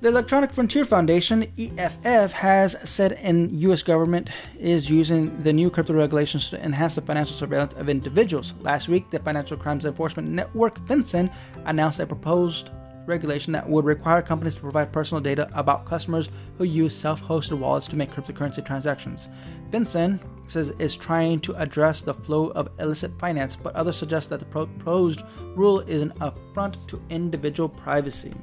The 0.00 0.08
Electronic 0.08 0.52
Frontier 0.52 0.84
Foundation, 0.84 1.46
EFF, 1.56 2.32
has 2.32 2.76
said 2.82 3.12
in 3.22 3.56
U.S. 3.60 3.84
government 3.84 4.28
is 4.58 4.90
using 4.90 5.40
the 5.44 5.52
new 5.52 5.70
crypto 5.70 5.94
regulations 5.94 6.50
to 6.50 6.62
enhance 6.64 6.96
the 6.96 7.00
financial 7.00 7.36
surveillance 7.36 7.74
of 7.74 7.88
individuals. 7.88 8.54
Last 8.60 8.88
week, 8.88 9.08
the 9.10 9.20
Financial 9.20 9.56
Crimes 9.56 9.84
Enforcement 9.84 10.28
Network, 10.28 10.84
FinCEN, 10.86 11.32
announced 11.64 12.00
a 12.00 12.06
proposed 12.06 12.70
regulation 13.06 13.52
that 13.52 13.68
would 13.68 13.84
require 13.84 14.22
companies 14.22 14.54
to 14.54 14.60
provide 14.60 14.92
personal 14.92 15.20
data 15.20 15.48
about 15.54 15.86
customers 15.86 16.28
who 16.58 16.64
use 16.64 16.94
self-hosted 16.94 17.58
wallets 17.58 17.88
to 17.88 17.96
make 17.96 18.10
cryptocurrency 18.10 18.64
transactions. 18.64 19.28
FinCEN 19.70 20.20
says 20.48 20.72
is 20.78 20.96
trying 20.96 21.40
to 21.40 21.54
address 21.54 22.02
the 22.02 22.14
flow 22.14 22.48
of 22.50 22.68
illicit 22.78 23.18
finance, 23.18 23.56
but 23.56 23.74
others 23.74 23.96
suggest 23.96 24.30
that 24.30 24.40
the 24.40 24.46
proposed 24.46 25.22
rule 25.54 25.80
is 25.80 26.02
an 26.02 26.12
affront 26.20 26.86
to 26.88 27.02
individual 27.10 27.68
privacy. 27.68 28.34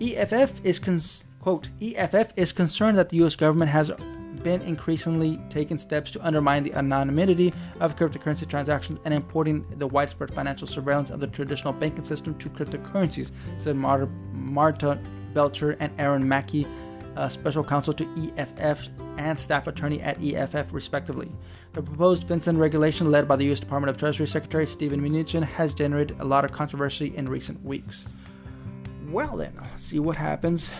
EFF 0.00 0.64
is 0.64 0.80
quote 1.40 1.70
EFF 1.80 2.32
is 2.36 2.52
concerned 2.52 2.98
that 2.98 3.08
the 3.08 3.16
U.S. 3.18 3.36
government 3.36 3.70
has 3.70 3.90
been 4.38 4.62
increasingly 4.62 5.40
taking 5.50 5.78
steps 5.78 6.10
to 6.12 6.26
undermine 6.26 6.62
the 6.62 6.72
anonymity 6.72 7.52
of 7.80 7.96
cryptocurrency 7.96 8.48
transactions 8.48 8.98
and 9.04 9.12
importing 9.12 9.66
the 9.78 9.86
widespread 9.86 10.32
financial 10.32 10.66
surveillance 10.66 11.10
of 11.10 11.20
the 11.20 11.26
traditional 11.26 11.72
banking 11.72 12.04
system 12.04 12.34
to 12.38 12.48
cryptocurrencies, 12.48 13.32
said 13.58 13.76
Marta, 13.76 14.06
Marta 14.32 14.98
Belcher 15.34 15.76
and 15.80 15.92
Aaron 15.98 16.26
Mackey, 16.26 16.66
uh, 17.16 17.28
special 17.28 17.64
counsel 17.64 17.92
to 17.92 18.32
EFF 18.36 18.88
and 19.18 19.38
staff 19.38 19.66
attorney 19.66 20.00
at 20.00 20.22
EFF, 20.22 20.72
respectively. 20.72 21.30
The 21.72 21.82
proposed 21.82 22.26
FinCEN 22.26 22.58
regulation, 22.58 23.10
led 23.10 23.26
by 23.26 23.36
the 23.36 23.44
U.S. 23.46 23.60
Department 23.60 23.90
of 23.90 23.98
Treasury 23.98 24.26
Secretary 24.26 24.66
Steven 24.66 25.00
Mnuchin, 25.00 25.42
has 25.42 25.74
generated 25.74 26.18
a 26.20 26.24
lot 26.24 26.44
of 26.44 26.52
controversy 26.52 27.14
in 27.16 27.28
recent 27.28 27.62
weeks. 27.64 28.06
Well, 29.08 29.36
then, 29.36 29.52
see 29.76 29.98
what 29.98 30.16
happens 30.16 30.70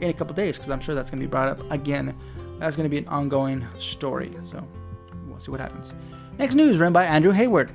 in 0.00 0.10
a 0.10 0.12
couple 0.12 0.34
days 0.34 0.56
because 0.56 0.70
I'm 0.70 0.80
sure 0.80 0.94
that's 0.94 1.10
going 1.10 1.20
to 1.20 1.26
be 1.26 1.30
brought 1.30 1.48
up 1.48 1.70
again. 1.70 2.16
That's 2.58 2.76
going 2.76 2.84
to 2.84 2.90
be 2.90 2.98
an 2.98 3.08
ongoing 3.08 3.66
story. 3.78 4.36
So 4.50 4.66
we'll 5.26 5.40
see 5.40 5.50
what 5.50 5.60
happens. 5.60 5.92
Next 6.38 6.54
news, 6.54 6.78
written 6.78 6.92
by 6.92 7.04
Andrew 7.04 7.32
Hayward. 7.32 7.72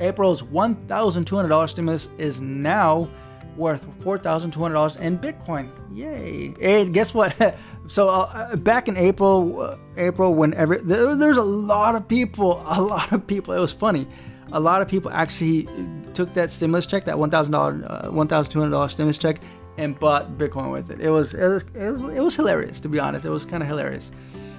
April's 0.00 0.42
$1,200 0.42 1.68
stimulus 1.68 2.08
is 2.18 2.40
now 2.40 3.08
worth 3.56 3.86
$4,200 4.00 5.00
in 5.00 5.18
Bitcoin. 5.18 5.70
Yay! 5.92 6.54
And 6.60 6.92
guess 6.92 7.14
what? 7.14 7.34
so 7.86 8.08
uh, 8.08 8.56
back 8.56 8.88
in 8.88 8.96
April, 8.96 9.60
uh, 9.60 9.76
April, 9.96 10.34
whenever 10.34 10.78
there, 10.78 11.14
there's 11.16 11.38
a 11.38 11.42
lot 11.42 11.94
of 11.94 12.06
people, 12.06 12.62
a 12.66 12.80
lot 12.80 13.12
of 13.12 13.26
people. 13.26 13.54
It 13.54 13.60
was 13.60 13.72
funny. 13.72 14.06
A 14.52 14.60
lot 14.60 14.80
of 14.80 14.86
people 14.86 15.10
actually 15.10 15.66
took 16.14 16.32
that 16.34 16.50
stimulus 16.50 16.86
check, 16.86 17.04
that 17.06 17.16
$1,000, 17.16 17.86
uh, 17.90 18.10
$1,200 18.10 18.90
stimulus 18.90 19.18
check, 19.18 19.40
and 19.78 19.98
bought 19.98 20.38
Bitcoin 20.38 20.72
with 20.72 20.90
it. 20.90 21.00
It 21.00 21.10
was 21.10 21.34
it 21.34 21.46
was 21.46 21.64
it 21.74 21.90
was, 21.90 22.16
it 22.16 22.20
was 22.20 22.36
hilarious 22.36 22.80
to 22.80 22.88
be 22.88 22.98
honest. 22.98 23.24
It 23.24 23.30
was 23.30 23.44
kind 23.44 23.62
of 23.62 23.68
hilarious 23.68 24.10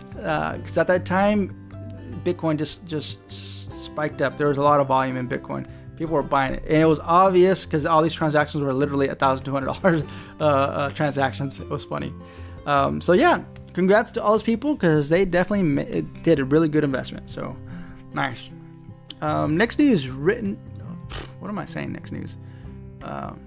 because 0.09 0.77
uh, 0.77 0.81
at 0.81 0.87
that 0.87 1.05
time, 1.05 1.55
Bitcoin 2.23 2.57
just 2.57 2.85
just 2.85 3.31
spiked 3.85 4.21
up. 4.21 4.37
There 4.37 4.47
was 4.47 4.57
a 4.57 4.61
lot 4.61 4.79
of 4.79 4.87
volume 4.87 5.17
in 5.17 5.27
Bitcoin. 5.27 5.67
People 5.95 6.13
were 6.13 6.23
buying 6.23 6.53
it, 6.53 6.63
and 6.67 6.81
it 6.81 6.85
was 6.85 6.99
obvious 6.99 7.65
because 7.65 7.85
all 7.85 8.01
these 8.01 8.13
transactions 8.13 8.63
were 8.63 8.73
literally 8.73 9.07
thousand 9.07 9.45
two 9.45 9.51
hundred 9.51 9.73
dollars 9.73 10.03
uh, 10.39 10.43
uh, 10.43 10.89
transactions. 10.91 11.59
It 11.59 11.69
was 11.69 11.85
funny. 11.85 12.13
Um, 12.65 13.01
so 13.01 13.13
yeah, 13.13 13.43
congrats 13.73 14.11
to 14.11 14.23
all 14.23 14.31
those 14.31 14.43
people 14.43 14.75
because 14.75 15.09
they 15.09 15.25
definitely 15.25 16.01
did 16.23 16.39
a 16.39 16.45
really 16.45 16.69
good 16.69 16.83
investment. 16.83 17.29
So 17.29 17.55
nice. 18.13 18.49
Um, 19.21 19.57
next 19.57 19.79
news 19.79 20.09
written. 20.09 20.55
What 21.39 21.49
am 21.49 21.57
I 21.57 21.65
saying? 21.65 21.93
Next 21.93 22.11
news. 22.11 22.35
Um, 23.03 23.39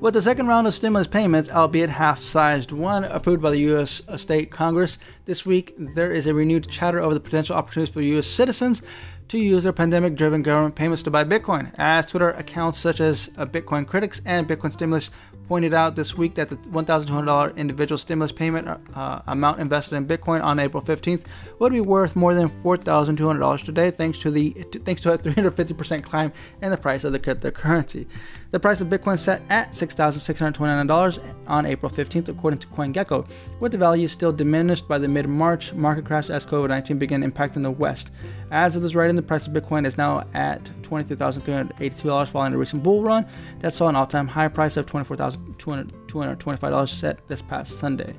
with 0.00 0.14
the 0.14 0.22
second 0.22 0.46
round 0.46 0.66
of 0.66 0.74
stimulus 0.74 1.06
payments, 1.06 1.50
albeit 1.50 1.90
half 1.90 2.18
sized 2.18 2.72
one, 2.72 3.04
approved 3.04 3.42
by 3.42 3.50
the 3.50 3.58
U.S. 3.58 4.02
State 4.16 4.50
Congress 4.50 4.98
this 5.26 5.44
week, 5.44 5.74
there 5.76 6.10
is 6.10 6.26
a 6.26 6.32
renewed 6.32 6.68
chatter 6.68 7.00
over 7.00 7.12
the 7.12 7.20
potential 7.20 7.54
opportunities 7.54 7.92
for 7.92 8.00
U.S. 8.00 8.26
citizens 8.26 8.82
to 9.28 9.38
use 9.38 9.62
their 9.62 9.72
pandemic 9.72 10.16
driven 10.16 10.42
government 10.42 10.74
payments 10.74 11.02
to 11.04 11.10
buy 11.10 11.22
Bitcoin, 11.22 11.72
as 11.76 12.06
Twitter 12.06 12.30
accounts 12.30 12.78
such 12.78 13.00
as 13.00 13.28
Bitcoin 13.28 13.86
Critics 13.86 14.20
and 14.24 14.48
Bitcoin 14.48 14.72
Stimulus 14.72 15.10
pointed 15.50 15.74
out 15.74 15.96
this 15.96 16.16
week 16.16 16.36
that 16.36 16.48
the 16.48 16.56
$1,200 16.56 17.56
individual 17.56 17.98
stimulus 17.98 18.30
payment 18.30 18.68
uh, 18.94 19.20
amount 19.26 19.60
invested 19.60 19.96
in 19.96 20.06
Bitcoin 20.06 20.42
on 20.42 20.60
April 20.60 20.80
15th 20.82 21.24
would 21.58 21.72
be 21.72 21.80
worth 21.80 22.14
more 22.14 22.34
than 22.34 22.48
$4,200 22.62 23.64
today, 23.64 23.90
thanks 23.90 24.20
to 24.20 24.30
the 24.30 24.50
thanks 24.84 25.00
to 25.02 25.12
a 25.12 25.18
350% 25.18 26.04
climb 26.04 26.32
in 26.62 26.70
the 26.70 26.76
price 26.76 27.02
of 27.02 27.12
the 27.12 27.18
cryptocurrency. 27.18 28.06
The 28.50 28.58
price 28.58 28.80
of 28.80 28.88
Bitcoin 28.88 29.16
set 29.16 29.42
at 29.48 29.70
$6,629 29.70 31.20
on 31.46 31.66
April 31.66 31.88
15th, 31.90 32.28
according 32.28 32.58
to 32.58 32.66
CoinGecko, 32.68 33.30
with 33.60 33.70
the 33.70 33.78
value 33.78 34.08
still 34.08 34.32
diminished 34.32 34.88
by 34.88 34.98
the 34.98 35.06
mid-March 35.06 35.72
market 35.72 36.04
crash 36.04 36.30
as 36.30 36.44
COVID-19 36.44 36.98
began 36.98 37.22
impacting 37.22 37.62
the 37.62 37.70
West. 37.70 38.10
As 38.50 38.74
of 38.74 38.82
this 38.82 38.96
writing, 38.96 39.14
the 39.14 39.22
price 39.22 39.46
of 39.46 39.52
Bitcoin 39.52 39.86
is 39.86 39.96
now 39.96 40.24
at 40.34 40.64
$23,382 40.82 42.28
following 42.28 42.52
a 42.52 42.58
recent 42.58 42.82
bull 42.82 43.02
run 43.02 43.24
that 43.60 43.72
saw 43.72 43.88
an 43.88 43.94
all-time 43.94 44.26
high 44.26 44.48
price 44.48 44.76
of 44.76 44.86
$24,225 44.86 46.88
set 46.88 47.28
this 47.28 47.42
past 47.42 47.78
Sunday. 47.78 48.16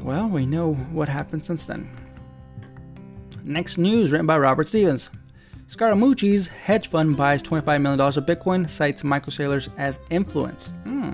Well, 0.00 0.28
we 0.28 0.44
know 0.44 0.74
what 0.74 1.08
happened 1.08 1.46
since 1.46 1.64
then. 1.64 1.88
Next 3.42 3.78
news 3.78 4.10
written 4.10 4.26
by 4.26 4.36
Robert 4.36 4.68
Stevens. 4.68 5.08
Scaramucci's 5.66 6.46
hedge 6.46 6.88
fund 6.88 7.16
buys 7.16 7.42
$25 7.42 7.80
million 7.80 8.00
of 8.00 8.26
Bitcoin, 8.26 8.68
cites 8.68 9.02
Michael 9.02 9.32
Saylor's 9.32 9.70
as 9.78 9.98
influence. 10.10 10.72
Hmm. 10.84 11.12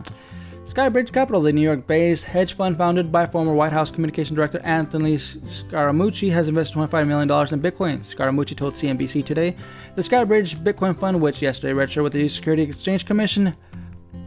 Skybridge 0.64 1.12
Capital, 1.12 1.40
the 1.40 1.52
New 1.52 1.62
York 1.62 1.86
based 1.86 2.24
hedge 2.24 2.52
fund 2.54 2.76
founded 2.76 3.10
by 3.10 3.26
former 3.26 3.54
White 3.54 3.72
House 3.72 3.90
Communication 3.90 4.36
Director 4.36 4.60
Anthony 4.62 5.16
Scaramucci, 5.16 6.30
has 6.30 6.48
invested 6.48 6.76
$25 6.76 7.08
million 7.08 7.28
in 7.28 7.60
Bitcoin. 7.60 7.98
Scaramucci 8.04 8.56
told 8.56 8.74
CNBC 8.74 9.24
today. 9.24 9.56
The 9.96 10.02
Skybridge 10.02 10.62
Bitcoin 10.62 10.98
Fund, 10.98 11.20
which 11.20 11.42
yesterday 11.42 11.72
registered 11.72 12.04
with 12.04 12.12
the 12.12 12.28
Security 12.28 12.62
Exchange 12.62 13.04
Commission, 13.04 13.56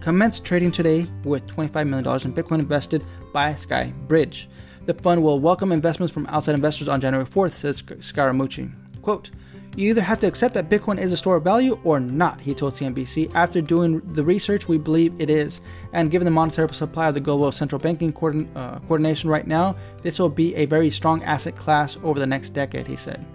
commenced 0.01 0.44
trading 0.44 0.72
today 0.72 1.08
with 1.24 1.48
$25 1.48 1.88
million 1.88 2.06
in 2.25 2.34
Bitcoin 2.34 2.60
invested 2.60 3.06
by 3.32 3.53
Skybridge. 3.53 4.48
The 4.86 4.96
fund 4.96 5.24
will 5.24 5.39
welcome 5.39 5.72
investments 5.72 6.13
from 6.13 6.25
outside 6.27 6.56
investors 6.56 6.89
on 6.89 7.00
January 7.00 7.25
4th, 7.25 7.51
says 7.51 7.82
Scaramucci. 7.82 8.70
Quote, 9.01 9.32
you 9.75 9.89
either 9.89 10.01
have 10.01 10.20
to 10.20 10.27
accept 10.27 10.53
that 10.53 10.70
Bitcoin 10.70 11.00
is 11.00 11.12
a 11.12 11.18
store 11.18 11.38
of 11.38 11.44
value 11.44 11.80
or 11.84 12.00
not, 12.00 12.39
he 12.39 12.53
told 12.53 12.74
CNBC. 12.74 13.32
After 13.34 13.62
doing 13.62 14.01
the 14.13 14.24
research, 14.24 14.68
we 14.68 14.77
believe 14.77 15.13
it 15.20 15.30
is. 15.30 15.62
And 15.94 16.12
given 16.12 16.25
the 16.25 16.32
monetary 16.32 16.72
supply 16.74 17.08
of 17.08 17.15
the 17.15 17.20
global 17.20 17.51
central 17.51 17.80
banking 17.80 18.13
coordin- 18.13 18.50
uh, 18.56 18.80
coordination 18.82 19.30
right 19.30 19.48
now, 19.48 19.75
this 20.03 20.20
will 20.20 20.30
be 20.30 20.56
a 20.56 20.65
very 20.65 20.89
strong 20.89 21.24
asset 21.24 21.56
class 21.56 21.98
over 22.03 22.20
the 22.20 22.27
next 22.27 22.51
decade, 22.51 22.88
he 22.88 22.96
said. 22.96 23.25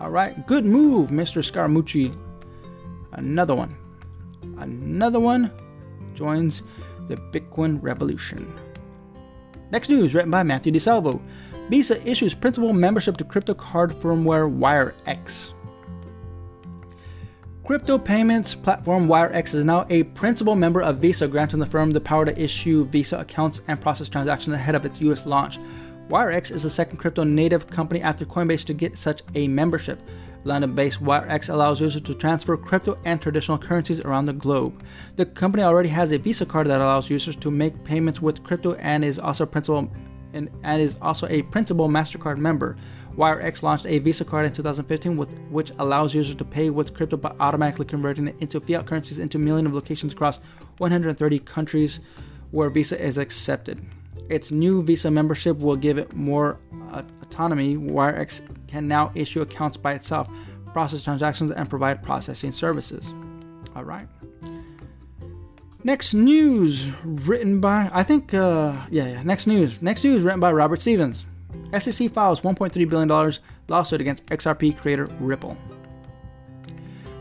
All 0.00 0.10
right, 0.10 0.46
good 0.46 0.66
move, 0.66 1.10
Mr. 1.10 1.42
Scaramucci. 1.42 2.14
Another 3.12 3.54
one. 3.54 3.74
Another 4.58 5.20
one 5.20 5.50
joins 6.14 6.62
the 7.06 7.16
Bitcoin 7.16 7.78
revolution. 7.80 8.52
Next 9.70 9.88
news 9.88 10.14
written 10.14 10.30
by 10.30 10.42
Mathew 10.42 10.72
Di 10.72 10.78
Salvo. 10.78 11.20
Visa 11.68 12.04
issues 12.08 12.34
principal 12.34 12.72
membership 12.72 13.16
to 13.16 13.24
crypto 13.24 13.54
card 13.54 13.90
firmware 13.90 14.52
WireX. 14.52 15.52
Crypto 17.66 17.98
payments 17.98 18.54
platform 18.54 19.08
WireX 19.08 19.52
is 19.52 19.64
now 19.64 19.86
a 19.90 20.04
principal 20.04 20.54
member 20.54 20.80
of 20.80 20.98
Visa, 20.98 21.26
granting 21.26 21.58
the 21.58 21.66
firm 21.66 21.90
the 21.90 22.00
power 22.00 22.24
to 22.24 22.40
issue 22.40 22.84
Visa 22.84 23.18
accounts 23.18 23.60
and 23.66 23.80
process 23.80 24.08
transactions 24.08 24.54
ahead 24.54 24.76
of 24.76 24.86
its 24.86 25.00
US 25.00 25.26
launch. 25.26 25.58
WireX 26.08 26.52
is 26.52 26.62
the 26.62 26.70
second 26.70 26.98
crypto 26.98 27.24
native 27.24 27.68
company 27.68 28.00
after 28.02 28.24
Coinbase 28.24 28.64
to 28.66 28.72
get 28.72 28.96
such 28.96 29.22
a 29.34 29.48
membership. 29.48 29.98
London 30.44 30.76
based 30.76 31.02
WireX 31.02 31.48
allows 31.48 31.80
users 31.80 32.02
to 32.02 32.14
transfer 32.14 32.56
crypto 32.56 32.96
and 33.04 33.20
traditional 33.20 33.58
currencies 33.58 33.98
around 33.98 34.26
the 34.26 34.32
globe. 34.32 34.84
The 35.16 35.26
company 35.26 35.64
already 35.64 35.88
has 35.88 36.12
a 36.12 36.18
Visa 36.18 36.46
card 36.46 36.68
that 36.68 36.80
allows 36.80 37.10
users 37.10 37.34
to 37.34 37.50
make 37.50 37.82
payments 37.82 38.22
with 38.22 38.44
crypto 38.44 38.74
and 38.74 39.04
is 39.04 39.18
also 39.18 39.44
principal 39.44 39.90
and, 40.34 40.48
and 40.62 40.80
is 40.80 40.94
also 41.02 41.26
a 41.26 41.42
principal 41.42 41.88
MasterCard 41.88 42.38
member. 42.38 42.76
WireX 43.16 43.62
launched 43.62 43.86
a 43.86 43.98
Visa 43.98 44.24
card 44.24 44.44
in 44.46 44.52
2015, 44.52 45.16
with, 45.16 45.38
which 45.50 45.72
allows 45.78 46.14
users 46.14 46.34
to 46.36 46.44
pay 46.44 46.68
with 46.68 46.94
crypto 46.94 47.16
by 47.16 47.34
automatically 47.40 47.86
converting 47.86 48.28
it 48.28 48.36
into 48.40 48.60
fiat 48.60 48.86
currencies 48.86 49.18
into 49.18 49.38
millions 49.38 49.68
of 49.68 49.74
locations 49.74 50.12
across 50.12 50.38
130 50.78 51.38
countries 51.40 52.00
where 52.50 52.68
Visa 52.68 53.00
is 53.00 53.16
accepted. 53.16 53.84
Its 54.28 54.50
new 54.50 54.82
Visa 54.82 55.10
membership 55.10 55.58
will 55.58 55.76
give 55.76 55.98
it 55.98 56.14
more 56.14 56.58
uh, 56.92 57.02
autonomy. 57.22 57.76
WireX 57.76 58.42
can 58.66 58.86
now 58.86 59.12
issue 59.14 59.40
accounts 59.40 59.76
by 59.76 59.94
itself, 59.94 60.28
process 60.72 61.02
transactions, 61.02 61.50
and 61.52 61.70
provide 61.70 62.02
processing 62.02 62.52
services. 62.52 63.14
All 63.74 63.84
right. 63.84 64.08
Next 65.84 66.14
news 66.14 66.90
written 67.04 67.60
by, 67.60 67.88
I 67.92 68.02
think, 68.02 68.34
uh, 68.34 68.76
yeah, 68.90 69.06
yeah, 69.06 69.22
next 69.22 69.46
news. 69.46 69.80
Next 69.80 70.02
news 70.02 70.22
written 70.22 70.40
by 70.40 70.52
Robert 70.52 70.82
Stevens. 70.82 71.24
SEC 71.78 72.10
files 72.10 72.40
$1.3 72.40 72.88
billion 72.88 73.32
lawsuit 73.68 74.00
against 74.00 74.26
XRP 74.26 74.76
creator 74.78 75.06
Ripple. 75.20 75.56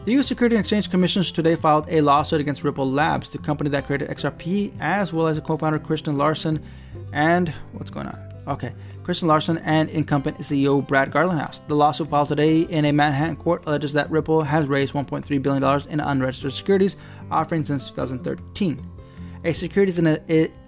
The 0.06 0.12
U.S. 0.14 0.28
Security 0.28 0.56
and 0.56 0.62
Exchange 0.62 0.92
Commission 0.92 1.24
today 1.24 1.56
filed 1.56 1.88
a 1.90 2.00
lawsuit 2.02 2.40
against 2.40 2.64
Ripple 2.64 2.90
Labs, 2.90 3.32
the 3.32 3.40
company 3.40 3.72
that 3.72 3.88
created 3.88 4.08
XRP, 4.10 4.72
as 4.80 5.12
well 5.12 5.26
as 5.26 5.40
co-founder 5.40 5.80
Christian 5.80 6.16
Larsen 6.16 6.64
and 7.12 7.50
what's 7.74 7.90
going 7.90 8.06
on? 8.06 8.34
Okay, 8.48 8.74
Christian 9.04 9.28
Larsen 9.28 9.58
and 9.60 9.90
incumbent 9.90 10.38
CEO 10.38 10.88
Brad 10.88 11.12
Garlinghouse. 11.12 11.68
The 11.68 11.76
lawsuit 11.76 12.10
filed 12.10 12.28
today 12.28 12.62
in 12.62 12.86
a 12.86 12.92
Manhattan 12.92 13.36
court 13.36 13.64
alleges 13.66 13.94
that 13.94 14.12
Ripple 14.12 14.44
has 14.44 14.68
raised 14.68 14.94
$1.3 14.94 15.42
billion 15.42 15.90
in 15.90 16.00
unregistered 16.00 16.54
securities 16.54 16.98
offering 17.32 17.66
since 17.66 17.90
2013. 17.90 18.88
A 19.44 19.54
security 19.54 19.92
is 19.92 19.98
an, 19.98 20.20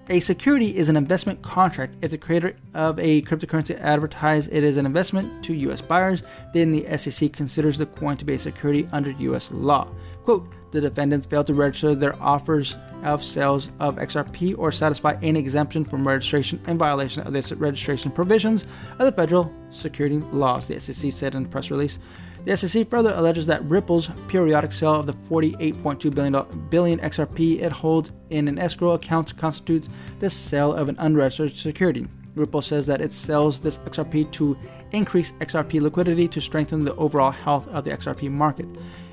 a 0.10 0.20
security 0.20 0.76
is 0.76 0.90
an 0.90 0.96
investment 0.96 1.42
contract. 1.42 1.96
If 2.02 2.12
the 2.12 2.18
creator 2.18 2.56
of 2.74 2.98
a 3.00 3.22
cryptocurrency 3.24 3.80
advertises 3.80 4.48
it 4.52 4.64
as 4.64 4.78
an 4.78 4.86
investment 4.86 5.44
to 5.46 5.54
U.S. 5.54 5.82
buyers, 5.82 6.24
then 6.54 6.72
the 6.72 6.98
SEC 6.98 7.34
considers 7.34 7.78
the 7.78 7.86
coin 7.86 8.18
to 8.18 8.26
be 8.26 8.36
a 8.36 8.40
security 8.40 8.88
under 8.92 9.12
U.S. 9.12 9.52
law. 9.52 9.90
Quote, 10.24 10.48
the 10.72 10.82
defendants 10.82 11.28
failed 11.28 11.48
to 11.48 11.54
register 11.54 11.96
their 11.96 12.22
offers 12.22 12.76
of 13.04 13.24
sales 13.24 13.72
of 13.80 13.96
XRP 13.96 14.58
or 14.58 14.72
satisfy 14.72 15.18
any 15.22 15.40
exemption 15.40 15.86
from 15.86 16.08
registration 16.08 16.62
in 16.68 16.78
violation 16.78 17.26
of 17.26 17.34
the 17.34 17.56
registration 17.56 18.12
provisions 18.12 18.66
of 19.00 19.06
the 19.06 19.12
federal 19.12 19.54
security 19.72 20.18
laws, 20.18 20.68
the 20.68 20.80
SEC 20.80 21.12
said 21.12 21.36
in 21.36 21.46
a 21.46 21.48
press 21.48 21.72
release. 21.72 22.00
The 22.48 22.56
SEC 22.56 22.90
further 22.90 23.14
alleges 23.14 23.46
that 23.48 23.66
Ripple's 23.66 24.10
periodic 24.30 24.72
sale 24.72 24.94
of 24.94 25.06
the 25.06 25.12
48.2 25.12 26.16
billion, 26.16 26.68
billion 26.70 26.98
XRP 27.00 27.62
it 27.62 27.74
holds 27.74 28.14
in 28.30 28.48
an 28.48 28.58
escrow 28.58 28.94
account 28.94 29.36
constitutes 29.36 29.90
the 30.20 30.30
sale 30.30 30.74
of 30.74 30.88
an 30.88 30.96
unregistered 30.98 31.58
security. 31.58 32.08
Ripple 32.36 32.62
says 32.62 32.86
that 32.86 33.02
it 33.02 33.12
sells 33.12 33.60
this 33.60 33.80
XRP 33.80 34.32
to 34.32 34.58
increase 34.94 35.34
XRP 35.42 35.82
liquidity 35.82 36.30
to 36.30 36.40
strengthen 36.40 36.86
the 36.86 36.96
overall 36.96 37.32
health 37.32 37.68
of 37.68 37.84
the 37.84 37.92
XRP 37.92 38.32
market. 38.32 38.68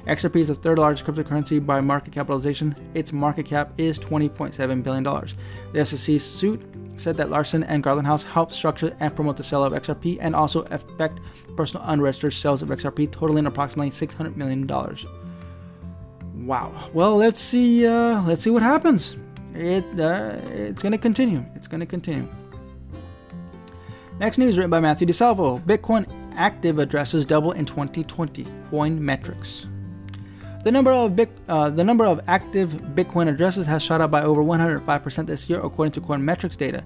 XRP 0.06 0.37
is 0.37 0.49
the 0.49 0.54
third 0.54 0.78
largest 0.78 1.06
cryptocurrency 1.06 1.64
by 1.64 1.81
market 1.81 2.12
capitalization. 2.12 2.74
Its 2.92 3.12
market 3.12 3.46
cap 3.46 3.72
is 3.78 3.98
$20.7 3.98 4.83
billion. 4.83 5.05
The 5.72 5.87
SEC 5.87 6.20
suit 6.20 6.62
said 6.96 7.16
that 7.16 7.31
Larsen 7.31 7.64
and 7.64 7.83
Garlinghouse 7.83 8.22
helped 8.22 8.55
structure 8.55 8.94
and 9.00 9.14
promote 9.14 9.37
the 9.37 9.42
sale 9.42 9.64
of 9.64 9.72
XRP 9.72 10.18
and 10.20 10.37
also 10.37 10.62
effect 10.64 11.20
personal 11.57 11.87
unregistered 11.87 12.35
sales 12.35 12.61
of 12.61 12.68
XRP, 12.68 13.11
totaling 13.11 13.46
approximately 13.46 13.90
$600 13.90 14.37
million. 14.37 14.66
Wow. 16.46 16.72
Well, 16.92 17.16
let's 17.16 17.40
see. 17.40 17.87
Uh, 17.87 18.22
let's 18.22 18.42
see 18.42 18.50
what 18.50 18.62
happens. 18.62 19.16
It 19.55 19.85
uh, 19.98 20.37
it's 20.46 20.83
going 20.83 20.92
to 20.92 20.98
continue. 20.98 21.44
It's 21.55 21.68
going 21.68 21.81
to 21.81 21.87
continue. 21.87 22.28
Next 24.18 24.37
news 24.37 24.57
written 24.57 24.70
by 24.70 24.81
Mathew 24.81 25.07
Di 25.07 25.12
Salvo. 25.12 25.59
Bitcoin 25.61 26.07
active 26.37 26.78
addresses 26.78 27.24
double 27.24 27.52
in 27.52 27.64
2020. 27.64 28.46
Coin 28.70 29.02
metrics. 29.02 29.66
The 30.64 30.72
number 30.72 30.92
of 30.92 31.14
Bit, 31.14 31.29
uh, 31.46 31.68
the 31.68 31.85
number 31.85 32.07
of 32.07 32.22
active 32.27 32.70
Bitcoin 32.94 33.29
addresses 33.29 33.66
has 33.66 33.83
shot 33.83 34.00
up 34.00 34.11
by 34.11 34.22
over 34.22 34.42
105% 34.42 35.27
this 35.27 35.50
year, 35.50 35.61
according 35.61 35.92
to 35.92 36.00
Coinmetrics 36.00 36.57
data. 36.57 36.83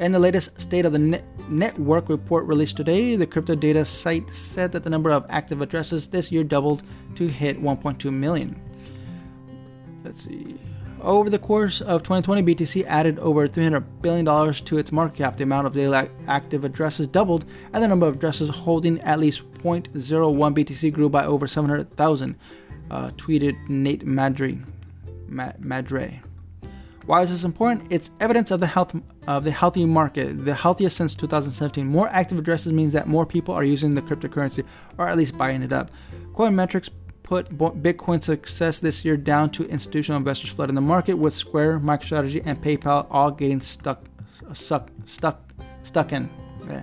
In 0.00 0.10
the 0.10 0.18
latest 0.18 0.60
State 0.60 0.84
of 0.84 0.90
the 0.92 0.98
Net- 0.98 1.24
Network 1.48 2.08
report 2.08 2.44
released 2.46 2.76
today, 2.76 3.14
the 3.14 3.26
crypto 3.26 3.54
data 3.54 3.84
site 3.84 4.34
said 4.34 4.72
that 4.72 4.82
the 4.82 4.90
number 4.90 5.10
of 5.10 5.24
active 5.28 5.60
addresses 5.60 6.08
this 6.08 6.32
year 6.32 6.42
doubled 6.42 6.82
to 7.14 7.28
hit 7.28 7.62
1.2 7.62 8.12
million. 8.12 8.60
Let's 10.02 10.24
see. 10.24 10.58
Over 11.02 11.30
the 11.30 11.38
course 11.38 11.80
of 11.80 12.02
2020, 12.02 12.42
BTC 12.42 12.84
added 12.86 13.18
over 13.20 13.48
$300 13.48 13.84
billion 14.02 14.52
to 14.52 14.78
its 14.78 14.92
market 14.92 15.16
cap. 15.16 15.36
The 15.36 15.44
amount 15.44 15.66
of 15.66 15.74
daily 15.74 16.10
active 16.26 16.64
addresses 16.64 17.06
doubled, 17.06 17.46
and 17.72 17.82
the 17.82 17.88
number 17.88 18.06
of 18.06 18.16
addresses 18.16 18.50
holding 18.50 19.00
at 19.00 19.18
least 19.18 19.42
0.01 19.54 19.88
BTC 19.94 20.92
grew 20.92 21.08
by 21.08 21.24
over 21.24 21.46
700,000 21.46 22.36
uh, 22.90 23.10
tweeted 23.12 23.68
Nate 23.68 24.04
Maddrey. 24.04 24.62
Ma- 25.28 25.52
Maddrey. 25.52 26.20
Why 27.06 27.22
is 27.22 27.30
this 27.30 27.44
important? 27.44 27.90
It's 27.90 28.10
evidence 28.20 28.50
of 28.50 28.60
the 28.60 28.66
health 28.66 28.94
of 29.26 29.44
the 29.44 29.50
healthy 29.50 29.84
market, 29.84 30.44
the 30.44 30.54
healthiest 30.54 30.96
since 30.96 31.14
2017. 31.14 31.86
More 31.86 32.08
active 32.08 32.38
addresses 32.38 32.72
means 32.72 32.92
that 32.92 33.06
more 33.08 33.24
people 33.24 33.54
are 33.54 33.64
using 33.64 33.94
the 33.94 34.02
cryptocurrency, 34.02 34.64
or 34.98 35.08
at 35.08 35.16
least 35.16 35.36
buying 35.38 35.62
it 35.62 35.72
up. 35.72 35.90
Coinmetrics 36.34 36.90
put 37.30 37.48
Bitcoin 37.56 38.20
success 38.20 38.80
this 38.80 39.04
year 39.04 39.16
down 39.16 39.48
to 39.50 39.64
institutional 39.68 40.18
investors 40.18 40.50
flooding 40.50 40.74
the 40.74 40.80
market, 40.80 41.14
with 41.14 41.32
Square, 41.32 41.78
MicroStrategy, 41.78 42.42
and 42.44 42.60
PayPal 42.60 43.06
all 43.08 43.30
getting 43.30 43.60
stuck, 43.60 44.04
stuck, 44.52 44.90
stuck, 45.04 45.40
stuck 45.84 46.12
in. 46.12 46.28
Yeah. 46.66 46.82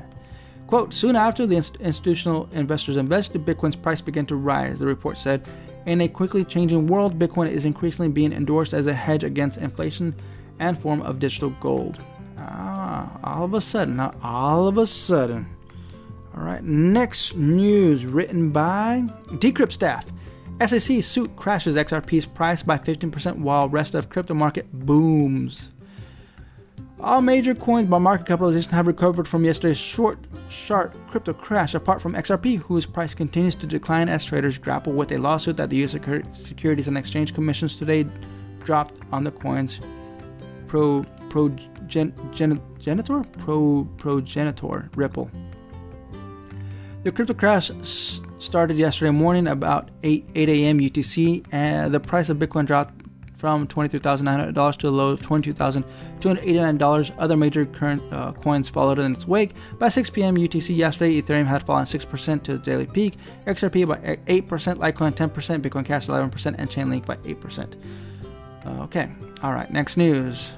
Quote: 0.66 0.94
Soon 0.94 1.18
after 1.18 1.46
the 1.46 1.58
institutional 1.58 2.48
investors 2.54 2.96
invested, 2.96 3.46
Bitcoin's 3.46 3.76
price 3.76 4.00
began 4.00 4.26
to 4.28 4.38
rise. 4.38 4.80
The 4.80 4.86
report 4.86 5.18
said 5.18 5.46
in 5.86 6.00
a 6.00 6.08
quickly 6.08 6.46
changing 6.46 6.88
world, 6.88 7.20
Bitcoin 7.20 7.52
is 7.52 7.66
increasingly 7.66 8.10
being 8.10 8.32
endorsed 8.32 8.74
as 8.74 8.88
a 8.88 8.94
hedge 8.94 9.26
against 9.26 9.58
inflation 9.58 10.16
and 10.60 10.80
form 10.80 11.02
of 11.02 11.20
digital 11.20 11.50
gold. 11.60 12.00
Ah, 12.38 13.20
all 13.22 13.44
of 13.44 13.54
a 13.54 13.60
sudden, 13.60 14.00
all 14.00 14.66
of 14.70 14.78
a 14.78 14.88
sudden. 14.88 15.46
All 16.38 16.44
right, 16.44 16.64
next 16.64 17.36
news 17.36 18.06
written 18.06 18.52
by 18.52 19.04
Decrypt 19.40 19.74
staff. 19.74 20.06
SEC 20.66 21.04
suit 21.04 21.36
crashes 21.36 21.76
XRP's 21.76 22.26
price 22.26 22.64
by 22.64 22.78
15% 22.78 23.38
while 23.38 23.70
rest 23.70 23.94
of 23.94 24.10
crypto 24.10 24.34
market 24.34 24.72
booms. 24.74 25.70
All 27.00 27.22
major 27.22 27.54
coins 27.54 27.88
by 27.88 28.00
market 28.00 28.26
capitalization 28.26 28.72
have 28.72 28.88
recovered 28.88 29.28
from 29.28 29.46
yesterday's 29.46 29.78
short, 29.78 30.18
sharp 30.50 30.96
crypto 31.12 31.32
crash, 31.32 31.76
apart 31.76 32.02
from 32.02 32.14
XRP, 32.14 32.58
whose 32.58 32.88
price 32.88 33.14
continues 33.14 33.54
to 33.56 33.68
decline 33.68 34.10
as 34.10 34.26
traders 34.26 34.58
grapple 34.58 34.94
with 34.94 35.12
a 35.12 35.18
lawsuit 35.18 35.58
that 35.58 35.70
the 35.70 35.78
U.S. 35.78 35.96
Securities 36.32 36.88
and 36.88 36.98
Exchange 36.98 37.36
Commission 37.36 37.68
today 37.68 38.08
dropped 38.64 39.00
on 39.12 39.24
the 39.24 39.32
coin's 39.32 39.80
pro 40.68 41.04
progenitor 41.30 42.60
pro 43.38 43.88
progenitor 43.98 44.90
Ripple. 44.96 45.30
The 47.04 47.12
crypto 47.12 47.36
crash 47.36 47.70
started 48.40 48.78
yesterday 48.78 49.12
morning 49.12 49.48
about 49.48 49.90
8 50.04 50.30
8 50.36 50.50
a.m. 50.50 50.80
UTC, 50.80 51.46
and 51.52 51.94
the 51.94 52.00
price 52.00 52.30
of 52.30 52.38
Bitcoin 52.38 52.66
dropped 52.66 52.94
from 53.38 53.68
$23,900 53.68 54.78
to 54.78 54.88
a 54.88 54.90
low 54.90 55.12
of 55.12 55.22
$22,289. 55.22 57.14
Other 57.18 57.38
major 57.38 57.66
current 57.66 58.02
uh, 58.12 58.32
coins 58.34 58.68
followed 58.68 58.98
in 59.00 59.14
its 59.14 59.28
wake. 59.28 59.52
By 59.78 59.90
6 59.90 60.10
p.m. 60.10 60.36
UTC 60.36 60.76
yesterday, 60.76 61.22
Ethereum 61.22 61.46
had 61.46 61.62
fallen 61.64 61.86
6% 61.86 62.44
to 62.44 62.56
its 62.56 62.66
daily 62.66 62.88
peak, 62.88 63.18
XRP 63.46 63.88
by 63.88 63.98
8%, 63.98 64.42
Litecoin 64.48 65.14
10%, 65.14 65.62
Bitcoin 65.62 65.86
Cash 65.86 66.08
11%, 66.08 66.56
and 66.58 66.70
Chainlink 66.70 67.06
by 67.06 67.18
8%. 67.18 67.76
Uh, 68.66 68.84
okay, 68.84 69.10
all 69.44 69.54
right, 69.54 69.72
next 69.72 69.98
news. 69.98 70.54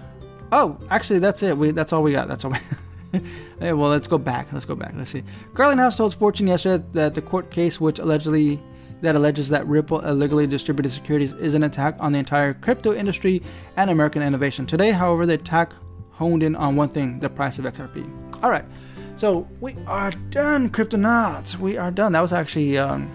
Oh, 0.51 0.79
actually, 0.89 1.19
that's 1.19 1.43
it. 1.43 1.55
We 1.57 1.71
That's 1.71 1.93
all 1.93 2.01
we 2.01 2.11
got. 2.11 2.27
That's 2.27 2.43
all 2.43 2.51
we 2.51 2.57
Hey, 3.59 3.73
well, 3.73 3.89
let's 3.89 4.07
go 4.07 4.17
back. 4.17 4.53
Let's 4.53 4.63
go 4.63 4.75
back. 4.75 4.93
Let's 4.95 5.11
see. 5.11 5.23
Garlinghouse 5.53 5.97
told 5.97 6.15
Fortune 6.15 6.47
yesterday 6.47 6.83
that 6.93 7.13
the 7.13 7.21
court 7.21 7.51
case, 7.51 7.81
which 7.81 7.99
allegedly 7.99 8.61
that 9.01 9.15
alleges 9.15 9.49
that 9.49 9.67
Ripple 9.67 9.99
illegally 10.01 10.47
distributed 10.47 10.91
securities 10.91 11.33
is 11.33 11.53
an 11.53 11.63
attack 11.63 11.95
on 11.99 12.11
the 12.11 12.19
entire 12.19 12.53
crypto 12.53 12.93
industry 12.93 13.41
and 13.75 13.89
American 13.89 14.21
innovation. 14.21 14.65
Today, 14.65 14.91
however, 14.91 15.25
the 15.25 15.33
attack 15.33 15.73
honed 16.11 16.43
in 16.43 16.55
on 16.55 16.75
one 16.75 16.89
thing 16.89 17.19
the 17.19 17.29
price 17.29 17.59
of 17.59 17.65
XRP. 17.65 18.43
All 18.43 18.49
right. 18.49 18.65
So 19.17 19.47
we 19.59 19.75
are 19.87 20.11
done, 20.29 20.69
Cryptonauts. 20.69 21.57
We 21.57 21.77
are 21.77 21.91
done. 21.91 22.13
That 22.13 22.21
was 22.21 22.31
actually 22.31 22.77
um, 22.77 23.09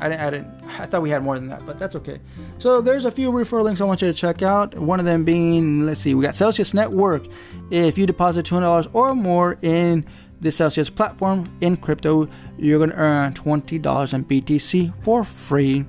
I 0.00 0.08
didn't, 0.08 0.20
I 0.20 0.30
didn't. 0.30 0.59
I 0.78 0.86
thought 0.86 1.02
we 1.02 1.10
had 1.10 1.22
more 1.22 1.36
than 1.36 1.48
that, 1.48 1.64
but 1.66 1.78
that's 1.78 1.96
okay. 1.96 2.20
So 2.58 2.80
there's 2.80 3.04
a 3.04 3.10
few 3.10 3.30
referral 3.30 3.64
links 3.64 3.80
I 3.80 3.84
want 3.84 4.02
you 4.02 4.08
to 4.08 4.14
check 4.14 4.42
out. 4.42 4.76
One 4.76 5.00
of 5.00 5.06
them 5.06 5.24
being, 5.24 5.86
let's 5.86 6.00
see, 6.00 6.14
we 6.14 6.24
got 6.24 6.36
Celsius 6.36 6.74
Network. 6.74 7.24
If 7.70 7.98
you 7.98 8.06
deposit 8.06 8.46
two 8.46 8.54
hundred 8.54 8.66
dollars 8.66 8.88
or 8.92 9.14
more 9.14 9.58
in 9.62 10.06
the 10.40 10.52
Celsius 10.52 10.90
platform 10.90 11.54
in 11.60 11.76
crypto, 11.76 12.28
you're 12.58 12.78
going 12.78 12.90
to 12.90 12.96
earn 12.96 13.34
twenty 13.34 13.78
dollars 13.78 14.12
in 14.12 14.24
BTC 14.24 14.92
for 15.02 15.24
free. 15.24 15.84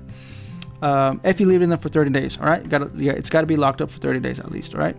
Um, 0.81 1.21
if 1.23 1.39
you 1.39 1.45
leave 1.45 1.61
it 1.61 1.65
in 1.65 1.69
there 1.69 1.77
for 1.77 1.89
30 1.89 2.09
days, 2.09 2.39
all 2.39 2.45
right, 2.45 2.67
got 2.67 2.95
yeah, 2.95 3.11
it's 3.11 3.29
got 3.29 3.41
to 3.41 3.47
be 3.47 3.55
locked 3.55 3.81
up 3.81 3.91
for 3.91 3.99
30 3.99 4.19
days 4.19 4.39
at 4.39 4.51
least, 4.51 4.73
all 4.73 4.81
right. 4.81 4.97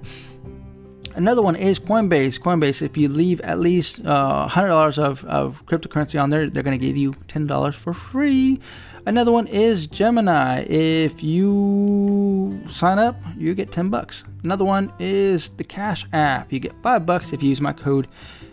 Another 1.15 1.43
one 1.43 1.57
is 1.57 1.79
Coinbase. 1.79 2.39
Coinbase, 2.41 2.81
if 2.81 2.97
you 2.97 3.09
leave 3.09 3.41
at 3.43 3.59
least 3.59 4.01
uh, 4.05 4.49
$100 4.49 4.99
of, 4.99 5.25
of 5.27 5.65
cryptocurrency 5.67 6.23
on 6.23 6.31
there, 6.31 6.49
they're 6.49 6.63
going 6.63 6.79
to 6.79 6.85
give 6.85 6.97
you 6.97 7.13
$10 7.13 7.75
for 7.75 7.93
free. 7.93 8.61
Another 9.05 9.33
one 9.33 9.49
is 9.49 9.89
Gemini. 9.89 10.61
If 10.69 11.25
you 11.25 12.63
sign 12.69 13.01
up, 13.01 13.17
you 13.37 13.55
get 13.55 13.73
10 13.73 13.89
bucks. 13.91 14.23
Another 14.45 14.65
one 14.65 14.93
is 15.01 15.49
the 15.51 15.65
Cash 15.65 16.07
app. 16.13 16.53
You 16.53 16.61
get 16.61 16.73
5 16.83 17.05
bucks 17.05 17.33
if 17.33 17.43
you 17.43 17.49
use 17.49 17.61
my 17.61 17.73
code. 17.73 18.07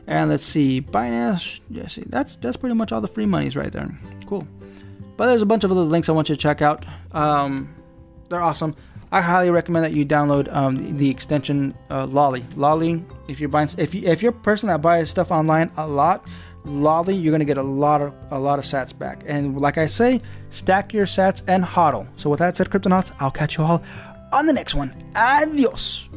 And 0.08 0.32
let's 0.32 0.44
see, 0.44 0.82
Binance, 0.82 1.60
yeah, 1.70 1.86
see, 1.86 2.04
that's 2.08 2.36
that's 2.38 2.58
pretty 2.58 2.74
much 2.74 2.92
all 2.92 3.00
the 3.00 3.08
free 3.08 3.28
monies 3.28 3.56
right 3.56 3.72
there. 3.72 3.96
Cool. 4.26 4.48
But 5.18 5.28
there's 5.28 5.44
a 5.44 5.46
bunch 5.46 5.64
of 5.64 5.72
other 5.72 5.82
links 5.82 6.10
I 6.10 6.14
want 6.14 6.30
you 6.30 6.36
to 6.36 6.42
check 6.42 6.64
out. 6.64 6.84
Um, 7.12 7.76
they're 8.30 8.42
awesome. 8.42 8.76
I 9.12 9.22
highly 9.22 9.50
recommend 9.50 9.86
that 9.86 9.94
you 9.94 10.06
download 10.06 10.54
um, 10.54 10.78
the, 10.78 10.92
the, 10.92 11.10
extension 11.10 11.76
uh, 11.90 12.06
Lolly. 12.06 12.46
Lolli, 12.56 13.04
if 13.28 13.40
you're 13.40 13.50
buying, 13.50 13.70
if 13.78 13.96
you, 13.96 14.04
if 14.08 14.22
you're 14.22 14.32
a 14.32 14.36
person 14.36 14.68
that 14.68 14.82
buys 14.82 15.10
stuff 15.10 15.32
online 15.32 15.72
a 15.78 15.88
lot, 15.88 16.26
Lolli, 16.66 17.16
you're 17.16 17.32
gonna 17.32 17.46
get 17.46 17.58
a 17.58 17.64
lot 17.64 18.02
of 18.02 18.14
a 18.32 18.40
lot 18.40 18.60
of 18.60 18.66
Sats 18.66 18.98
back. 18.98 19.24
And 19.26 19.60
like 19.60 19.78
I 19.78 19.88
say, 19.88 20.22
stack 20.52 20.94
your 20.94 21.06
Sats 21.06 21.42
and 21.48 21.64
hodl. 21.64 22.08
So 22.18 22.30
with 22.30 22.40
that 22.40 22.56
said, 22.56 22.70
Cryptonauts, 22.70 23.12
I'll 23.20 23.32
catch 23.32 23.58
you 23.58 23.64
all 23.64 23.84
on 24.32 24.46
the 24.46 24.54
next 24.54 24.76
one. 24.76 24.94
Adios. 25.16 26.10